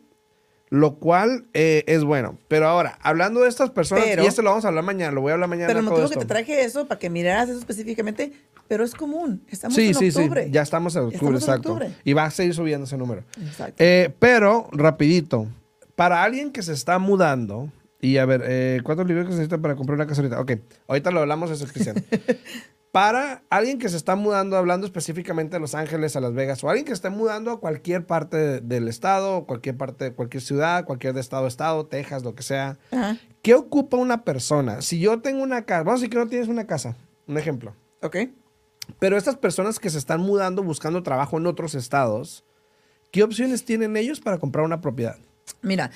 Lo 0.69 0.95
cual 0.95 1.45
eh, 1.53 1.83
es 1.87 2.03
bueno. 2.03 2.37
Pero 2.47 2.67
ahora, 2.67 2.97
hablando 3.01 3.41
de 3.41 3.49
estas 3.49 3.71
personas, 3.71 4.05
Pero- 4.05 4.23
y 4.23 4.27
esto 4.27 4.41
lo 4.41 4.49
vamos 4.51 4.65
a 4.65 4.67
hablar 4.69 4.83
mañana, 4.83 5.11
lo 5.11 5.21
voy 5.21 5.31
a 5.31 5.33
hablar 5.33 5.49
mañana. 5.49 5.67
Pero 5.67 5.79
el 5.79 5.85
motivo 5.85 6.09
que 6.09 6.15
te 6.17 6.25
traje 6.25 6.63
eso, 6.63 6.87
para 6.87 6.99
que 6.99 7.09
miraras 7.09 7.49
eso 7.49 7.57
específicamente, 7.59 8.31
pero 8.67 8.83
es 8.83 8.93
común. 8.93 9.43
Estamos 9.49 9.75
Sí, 9.75 9.87
en 9.87 9.95
sí, 9.95 10.07
octubre. 10.09 10.45
sí, 10.45 10.51
ya 10.51 10.61
estamos 10.61 10.95
en 10.95 11.01
octubre, 11.03 11.15
Estamos 11.17 11.43
en 11.43 11.49
exacto. 11.49 11.73
octubre. 11.73 11.91
Y 12.03 12.13
va 12.13 12.25
a 12.25 12.31
seguir 12.31 12.53
subiendo 12.53 12.85
ese 12.85 12.97
número. 12.97 13.23
Exacto. 13.41 13.75
Eh, 13.79 14.13
pero, 14.19 14.67
rapidito, 14.71 15.47
para 15.95 16.23
alguien 16.23 16.51
que 16.51 16.61
se 16.61 16.73
está 16.73 16.99
mudando, 16.99 17.71
y 17.99 18.17
a 18.17 18.25
ver, 18.25 18.43
eh, 18.45 18.79
¿cuántos 18.83 19.07
libros 19.07 19.25
que 19.25 19.31
se 19.31 19.37
necesitan 19.39 19.61
para 19.63 19.75
comprar 19.75 19.95
una 19.95 20.05
casa 20.05 20.21
ahorita? 20.21 20.39
Ok, 20.39 20.51
ahorita 20.87 21.09
lo 21.11 21.21
hablamos 21.21 21.49
de 21.49 21.55
eso, 21.55 21.65
Cristian. 21.67 21.95
para 22.91 23.43
alguien 23.51 23.77
que 23.77 23.87
se 23.89 23.97
está 23.97 24.15
mudando, 24.15 24.57
hablando 24.57 24.87
específicamente 24.87 25.55
de 25.55 25.59
Los 25.59 25.75
Ángeles, 25.75 26.15
a 26.15 26.19
Las 26.21 26.33
Vegas, 26.33 26.63
o 26.63 26.69
alguien 26.69 26.85
que 26.85 26.91
esté 26.93 27.09
mudando 27.11 27.51
a 27.51 27.59
cualquier 27.59 28.05
parte 28.05 28.37
de- 28.37 28.61
del 28.61 28.87
estado, 28.87 29.45
cualquier 29.45 29.77
parte, 29.77 30.11
cualquier 30.13 30.41
ciudad, 30.41 30.85
cualquier 30.85 31.13
de 31.13 31.21
estado 31.21 31.45
a 31.45 31.47
estado, 31.47 31.85
Texas, 31.85 32.23
lo 32.23 32.33
que 32.33 32.41
sea, 32.43 32.77
Ajá. 32.91 33.17
¿qué 33.43 33.53
ocupa 33.53 33.97
una 33.97 34.23
persona? 34.23 34.81
Si 34.81 34.99
yo 34.99 35.21
tengo 35.21 35.43
una 35.43 35.65
casa, 35.65 35.83
vamos 35.83 35.99
a 35.99 36.01
decir 36.01 36.09
que 36.09 36.17
no 36.17 36.27
tienes 36.27 36.47
una 36.47 36.65
casa, 36.65 36.95
un 37.27 37.37
ejemplo. 37.37 37.75
Ok. 38.01 38.17
Pero 38.97 39.17
estas 39.17 39.35
personas 39.37 39.77
que 39.77 39.91
se 39.91 39.99
están 39.99 40.21
mudando 40.21 40.63
buscando 40.63 41.03
trabajo 41.03 41.37
en 41.37 41.45
otros 41.45 41.75
estados, 41.75 42.43
¿qué 43.11 43.21
opciones 43.21 43.65
tienen 43.65 43.95
ellos 43.97 44.19
para 44.19 44.39
comprar 44.39 44.65
una 44.65 44.81
propiedad? 44.81 45.17
Mira, 45.61 45.91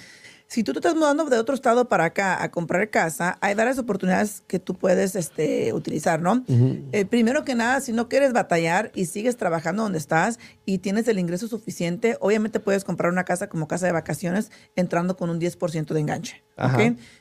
si 0.53 0.63
tú 0.63 0.71
te 0.71 0.77
estás 0.77 0.93
mudando 0.93 1.25
de 1.25 1.39
otro 1.39 1.55
estado 1.55 1.89
para 1.89 2.05
acá 2.05 2.43
a 2.43 2.51
comprar 2.51 2.91
casa, 2.91 3.39
hay 3.41 3.55
varias 3.55 3.79
oportunidades 3.79 4.43
que 4.45 4.59
tú 4.59 4.75
puedes 4.75 5.15
este, 5.15 5.73
utilizar, 5.73 6.21
¿no? 6.21 6.45
Eh, 6.91 7.05
primero 7.05 7.43
que 7.43 7.55
nada, 7.55 7.81
si 7.81 7.91
no 7.91 8.07
quieres 8.07 8.33
batallar 8.33 8.91
y 8.93 9.05
sigues 9.05 9.35
trabajando 9.35 9.81
donde 9.81 9.97
estás 9.97 10.37
y 10.63 10.77
tienes 10.77 11.07
el 11.07 11.17
ingreso 11.17 11.47
suficiente, 11.47 12.17
obviamente 12.19 12.59
puedes 12.59 12.83
comprar 12.83 13.11
una 13.11 13.23
casa 13.23 13.49
como 13.49 13.67
casa 13.67 13.87
de 13.87 13.93
vacaciones 13.93 14.51
entrando 14.75 15.17
con 15.17 15.31
un 15.31 15.41
10% 15.41 15.91
de 15.91 15.99
enganche. 15.99 16.43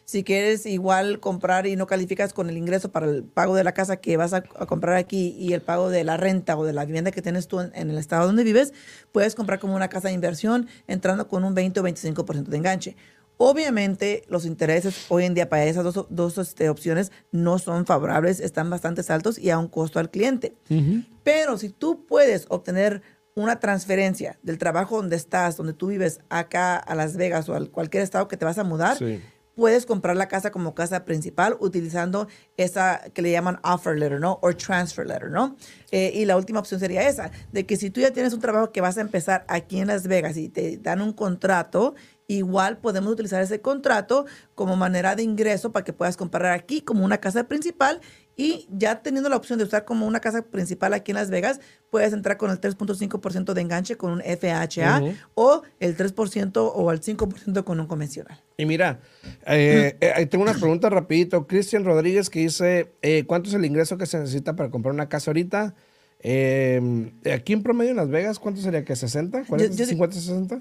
Si 0.04 0.24
quieres 0.24 0.66
igual 0.66 1.18
comprar 1.18 1.66
y 1.66 1.74
no 1.74 1.86
calificas 1.86 2.34
con 2.34 2.50
el 2.50 2.58
ingreso 2.58 2.92
para 2.92 3.06
el 3.06 3.24
pago 3.24 3.54
de 3.54 3.64
la 3.64 3.72
casa 3.72 3.96
que 3.96 4.18
vas 4.18 4.34
a, 4.34 4.44
a 4.58 4.66
comprar 4.66 4.96
aquí 4.96 5.34
y 5.38 5.54
el 5.54 5.62
pago 5.62 5.88
de 5.88 6.04
la 6.04 6.18
renta 6.18 6.58
o 6.58 6.66
de 6.66 6.74
la 6.74 6.84
vivienda 6.84 7.12
que 7.12 7.22
tienes 7.22 7.48
tú 7.48 7.60
en, 7.60 7.72
en 7.74 7.88
el 7.88 7.96
estado 7.96 8.26
donde 8.26 8.44
vives, 8.44 8.74
puedes 9.10 9.34
comprar 9.34 9.58
como 9.58 9.74
una 9.74 9.88
casa 9.88 10.08
de 10.08 10.14
inversión 10.14 10.68
entrando 10.86 11.28
con 11.28 11.44
un 11.44 11.54
20 11.54 11.80
o 11.80 11.82
25% 11.82 12.42
de 12.42 12.56
enganche. 12.58 12.96
Obviamente 13.44 14.22
los 14.28 14.46
intereses 14.46 15.06
hoy 15.08 15.24
en 15.24 15.34
día 15.34 15.48
para 15.48 15.64
esas 15.64 15.82
dos, 15.82 16.06
dos 16.10 16.38
este, 16.38 16.68
opciones 16.68 17.10
no 17.32 17.58
son 17.58 17.86
favorables, 17.86 18.38
están 18.38 18.70
bastante 18.70 19.02
altos 19.12 19.36
y 19.36 19.50
a 19.50 19.58
un 19.58 19.66
costo 19.66 19.98
al 19.98 20.12
cliente. 20.12 20.54
Pero 21.24 21.58
si 21.58 21.68
tú 21.68 22.06
puedes 22.06 22.46
obtener 22.50 23.02
una 23.34 23.58
transferencia 23.58 24.38
del 24.44 24.58
trabajo 24.58 24.96
donde 24.98 25.16
estás, 25.16 25.56
donde 25.56 25.72
tú 25.72 25.88
vives, 25.88 26.20
acá 26.28 26.76
a 26.76 26.94
Las 26.94 27.16
Vegas 27.16 27.48
o 27.48 27.56
a 27.56 27.66
cualquier 27.66 28.04
estado 28.04 28.28
que 28.28 28.36
te 28.36 28.44
vas 28.44 28.58
a 28.58 28.64
mudar, 28.64 28.96
Sí. 28.96 29.20
puedes 29.56 29.86
comprar 29.86 30.16
la 30.16 30.28
casa 30.28 30.52
como 30.52 30.76
casa 30.76 31.04
principal 31.04 31.56
utilizando 31.58 32.28
esa 32.56 33.02
que 33.12 33.22
le 33.22 33.32
llaman 33.32 33.58
offer 33.64 33.98
letter, 33.98 34.20
¿no? 34.20 34.38
O 34.42 34.52
transfer 34.54 35.04
letter, 35.04 35.30
¿no? 35.30 35.56
Eh, 35.90 36.12
y 36.14 36.26
la 36.26 36.36
última 36.36 36.60
opción 36.60 36.78
sería 36.78 37.08
esa, 37.08 37.32
de 37.50 37.66
que 37.66 37.76
si 37.76 37.90
tú 37.90 38.00
ya 38.00 38.12
tienes 38.12 38.32
un 38.34 38.40
trabajo 38.40 38.70
que 38.70 38.80
vas 38.80 38.98
a 38.98 39.00
empezar 39.00 39.44
aquí 39.48 39.80
en 39.80 39.88
Las 39.88 40.06
Vegas 40.06 40.36
y 40.36 40.48
te 40.48 40.76
dan 40.76 41.02
un 41.02 41.12
contrato, 41.12 41.94
igual 42.36 42.78
podemos 42.78 43.12
utilizar 43.12 43.42
ese 43.42 43.60
contrato 43.60 44.26
como 44.54 44.76
manera 44.76 45.14
de 45.16 45.22
ingreso 45.22 45.72
para 45.72 45.84
que 45.84 45.92
puedas 45.92 46.16
comprar 46.16 46.52
aquí 46.52 46.80
como 46.80 47.04
una 47.04 47.18
casa 47.18 47.44
principal 47.48 48.00
y 48.36 48.66
ya 48.70 49.02
teniendo 49.02 49.28
la 49.28 49.36
opción 49.36 49.58
de 49.58 49.64
usar 49.66 49.84
como 49.84 50.06
una 50.06 50.20
casa 50.20 50.42
principal 50.42 50.94
aquí 50.94 51.10
en 51.10 51.16
Las 51.16 51.28
Vegas, 51.28 51.60
puedes 51.90 52.12
entrar 52.14 52.38
con 52.38 52.50
el 52.50 52.58
3.5% 52.60 53.52
de 53.52 53.60
enganche 53.60 53.96
con 53.96 54.12
un 54.12 54.22
FHA 54.22 55.02
o 55.34 55.62
el 55.80 55.96
3% 55.96 56.72
o 56.74 56.90
el 56.92 57.00
5% 57.02 57.64
con 57.64 57.78
un 57.80 57.86
convencional. 57.86 58.40
Y 58.56 58.64
mira, 58.64 59.00
eh, 59.46 59.96
eh, 60.00 60.26
tengo 60.26 60.44
unas 60.44 60.58
preguntas 60.58 60.90
rapidito. 60.90 61.46
Cristian 61.46 61.84
Rodríguez 61.84 62.30
que 62.30 62.38
dice, 62.40 62.92
eh, 63.02 63.24
¿cuánto 63.26 63.50
es 63.50 63.54
el 63.54 63.64
ingreso 63.66 63.98
que 63.98 64.06
se 64.06 64.18
necesita 64.18 64.56
para 64.56 64.70
comprar 64.70 64.94
una 64.94 65.08
casa 65.10 65.30
ahorita? 65.30 65.74
Aquí 66.22 67.52
en 67.52 67.62
promedio 67.62 67.90
en 67.90 67.96
Las 67.96 68.08
Vegas, 68.08 68.38
¿cuánto 68.38 68.60
sería 68.60 68.84
que 68.84 68.96
60? 68.96 69.44
40, 69.44 69.76
yo- 69.76 69.86
50, 69.86 70.16
60? 70.16 70.58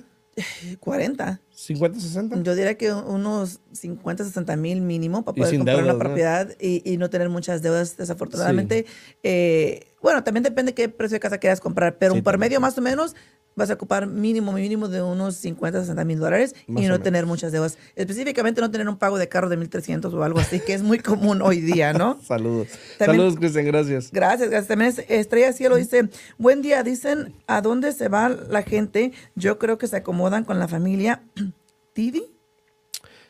40. 0.79 1.41
50, 1.53 1.99
60. 1.99 2.41
Yo 2.43 2.55
diría 2.55 2.75
que 2.77 2.91
unos 2.93 3.59
50, 3.73 4.23
60 4.25 4.55
mil 4.55 4.81
mínimo 4.81 5.23
para 5.23 5.35
poder 5.35 5.57
comprar 5.57 5.77
deudas, 5.77 5.93
una 5.93 5.93
¿no? 5.93 5.99
propiedad 5.99 6.55
y, 6.59 6.81
y 6.91 6.97
no 6.97 7.09
tener 7.09 7.29
muchas 7.29 7.61
deudas, 7.61 7.97
desafortunadamente. 7.97 8.85
Eh, 9.23 9.87
bueno, 10.01 10.23
también 10.23 10.43
depende 10.43 10.73
qué 10.73 10.89
precio 10.89 11.15
de 11.15 11.19
casa 11.19 11.37
quieras 11.37 11.59
comprar, 11.59 11.97
pero 11.97 12.13
Sí, 12.13 12.19
un 12.19 12.23
promedio 12.23 12.59
más 12.59 12.77
o 12.77 12.81
menos 12.81 13.15
vas 13.55 13.69
a 13.69 13.73
ocupar 13.73 14.07
mínimo, 14.07 14.51
mínimo 14.53 14.87
de 14.87 15.01
unos 15.01 15.35
50, 15.35 15.81
60 15.81 16.05
mil 16.05 16.19
dólares 16.19 16.55
Más 16.67 16.83
y 16.83 16.87
no 16.87 16.99
tener 17.01 17.25
muchas 17.25 17.51
deudas. 17.51 17.77
Específicamente 17.95 18.61
no 18.61 18.71
tener 18.71 18.87
un 18.87 18.97
pago 18.97 19.17
de 19.17 19.27
carro 19.27 19.49
de 19.49 19.57
1.300 19.57 20.13
o 20.13 20.23
algo 20.23 20.39
así, 20.39 20.59
que 20.59 20.73
es 20.73 20.83
muy 20.83 20.99
común 20.99 21.41
hoy 21.41 21.59
día, 21.61 21.93
¿no? 21.93 22.19
Saludos. 22.27 22.67
También- 22.97 23.17
Saludos, 23.19 23.35
Cristian, 23.37 23.65
gracias. 23.65 24.09
Gracias, 24.11 24.49
gracias. 24.49 24.67
También 24.67 24.89
es- 24.91 25.05
Estrella 25.09 25.53
Cielo 25.53 25.75
dice, 25.75 26.09
buen 26.37 26.61
día, 26.61 26.83
dicen, 26.83 27.33
¿a 27.47 27.61
dónde 27.61 27.91
se 27.91 28.07
va 28.07 28.29
la 28.29 28.63
gente? 28.63 29.11
Yo 29.35 29.59
creo 29.59 29.77
que 29.77 29.87
se 29.87 29.97
acomodan 29.97 30.43
con 30.45 30.57
la 30.59 30.67
familia. 30.67 31.21
¿Tivi? 31.93 32.23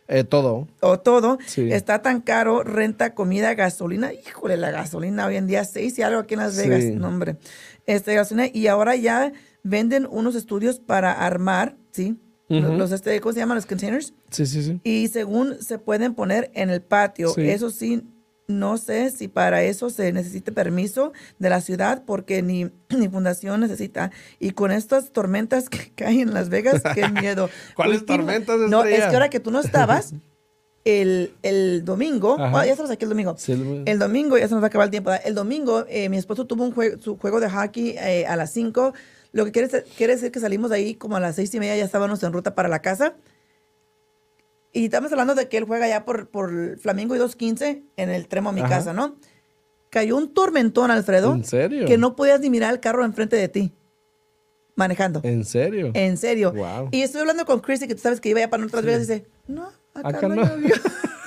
Eh, 0.07 0.25
todo. 0.25 0.67
o 0.81 0.99
todo, 0.99 1.37
Sí. 1.47 1.71
está 1.71 2.01
tan 2.01 2.19
caro, 2.19 2.63
renta, 2.63 3.13
comida, 3.15 3.53
gasolina. 3.53 4.11
Híjole, 4.11 4.57
la 4.57 4.69
gasolina 4.69 5.25
hoy 5.25 5.37
en 5.37 5.47
día, 5.47 5.63
seis 5.63 5.97
y 5.97 6.01
algo 6.01 6.19
aquí 6.19 6.33
en 6.33 6.41
Las 6.41 6.57
Vegas, 6.57 6.81
Sí. 6.81 6.91
no 6.91 7.07
hombre. 7.07 7.37
Este, 7.85 8.13
gasolina, 8.13 8.47
y 8.51 8.67
ahora 8.67 8.97
ya 8.97 9.31
venden 9.63 10.07
unos 10.09 10.35
estudios 10.35 10.79
para 10.79 11.11
armar, 11.13 11.75
¿sí? 11.91 12.17
Los, 12.49 12.91
este, 12.91 13.21
¿cómo 13.21 13.31
se 13.31 13.39
llaman? 13.39 13.55
Los 13.55 13.65
containers. 13.65 14.13
Sí, 14.29 14.45
sí, 14.45 14.61
sí. 14.61 14.81
Y 14.83 15.07
según 15.07 15.61
se 15.61 15.77
pueden 15.79 16.13
poner 16.15 16.51
en 16.53 16.69
el 16.69 16.81
patio. 16.81 17.29
Sí. 17.29 17.49
Eso 17.49 17.69
sí, 17.69 18.03
no 18.49 18.77
sé 18.77 19.09
si 19.11 19.29
para 19.29 19.63
eso 19.63 19.89
se 19.89 20.11
necesite 20.11 20.51
permiso 20.51 21.13
de 21.39 21.49
la 21.49 21.61
ciudad 21.61 22.03
porque 22.05 22.41
ni, 22.41 22.69
ni 22.89 23.07
fundación 23.07 23.61
necesita. 23.61 24.11
Y 24.37 24.51
con 24.51 24.71
estas 24.73 25.11
tormentas 25.13 25.69
que 25.69 25.91
caen 25.95 26.19
en 26.19 26.33
Las 26.33 26.49
Vegas, 26.49 26.81
qué 26.93 27.07
miedo. 27.21 27.49
¿Cuáles 27.73 28.01
Último- 28.01 28.17
tormentas, 28.17 28.59
No, 28.69 28.81
es 28.83 28.87
Estrella? 28.89 29.09
que 29.09 29.15
ahora 29.15 29.29
que 29.29 29.39
tú 29.39 29.51
no 29.51 29.61
estabas, 29.61 30.13
el, 30.83 31.31
el 31.43 31.85
domingo, 31.85 32.35
ah, 32.37 32.65
ya 32.65 32.71
estamos 32.71 32.91
aquí 32.91 33.05
el 33.05 33.09
domingo. 33.09 33.35
Sí, 33.37 33.53
el- 33.53 33.83
El 33.85 33.97
domingo, 33.97 34.37
ya 34.37 34.49
se 34.49 34.53
nos 34.55 34.61
va 34.61 34.65
a 34.65 34.67
acabar 34.67 34.87
el 34.87 34.91
tiempo. 34.91 35.11
El 35.23 35.35
domingo, 35.35 35.85
eh, 35.87 36.09
mi 36.09 36.17
esposo 36.17 36.45
tuvo 36.45 36.65
un 36.65 36.73
jue- 36.75 36.99
su 36.99 37.17
juego 37.17 37.39
de 37.39 37.49
hockey 37.49 37.91
eh, 37.97 38.25
a 38.27 38.35
las 38.35 38.51
5. 38.51 38.93
Lo 39.33 39.45
que 39.45 39.51
quiere, 39.51 39.83
quiere 39.97 40.15
decir 40.15 40.31
que 40.31 40.39
salimos 40.39 40.69
de 40.69 40.77
ahí 40.77 40.95
como 40.95 41.15
a 41.15 41.19
las 41.19 41.35
seis 41.35 41.53
y 41.53 41.59
media, 41.59 41.75
ya 41.77 41.85
estábamos 41.85 42.21
en 42.23 42.33
ruta 42.33 42.53
para 42.53 42.67
la 42.69 42.81
casa. 42.81 43.15
Y 44.73 44.85
estamos 44.85 45.11
hablando 45.11 45.35
de 45.35 45.47
que 45.49 45.57
él 45.57 45.65
juega 45.65 45.87
ya 45.87 46.05
por, 46.05 46.29
por 46.29 46.77
Flamingo 46.79 47.15
y 47.15 47.17
215 47.17 47.83
en 47.97 48.09
el 48.09 48.27
tremo 48.27 48.49
a 48.49 48.53
mi 48.53 48.61
Ajá. 48.61 48.69
casa, 48.69 48.93
¿no? 48.93 49.17
Cayó 49.89 50.15
un 50.15 50.33
tormentón, 50.33 50.91
Alfredo. 50.91 51.33
¿En 51.33 51.43
serio? 51.43 51.85
Que 51.85 51.97
no 51.97 52.15
podías 52.15 52.39
ni 52.39 52.49
mirar 52.49 52.73
el 52.73 52.79
carro 52.79 53.03
enfrente 53.03 53.35
de 53.35 53.49
ti, 53.49 53.73
manejando. 54.75 55.19
¿En 55.23 55.43
serio? 55.43 55.91
En 55.93 56.15
serio. 56.15 56.53
Wow. 56.53 56.89
Y 56.91 57.01
estoy 57.01 57.21
hablando 57.21 57.45
con 57.45 57.59
Chrissy, 57.59 57.87
que 57.87 57.95
tú 57.95 58.01
sabes 58.01 58.21
que 58.21 58.29
iba 58.29 58.39
ya 58.39 58.49
para 58.49 58.65
otras 58.65 58.85
veces, 58.85 59.09
y 59.09 59.13
dice, 59.13 59.27
no, 59.47 59.67
acá, 59.93 60.17
Acá 60.17 60.27
no, 60.29 60.35
no. 60.35 60.51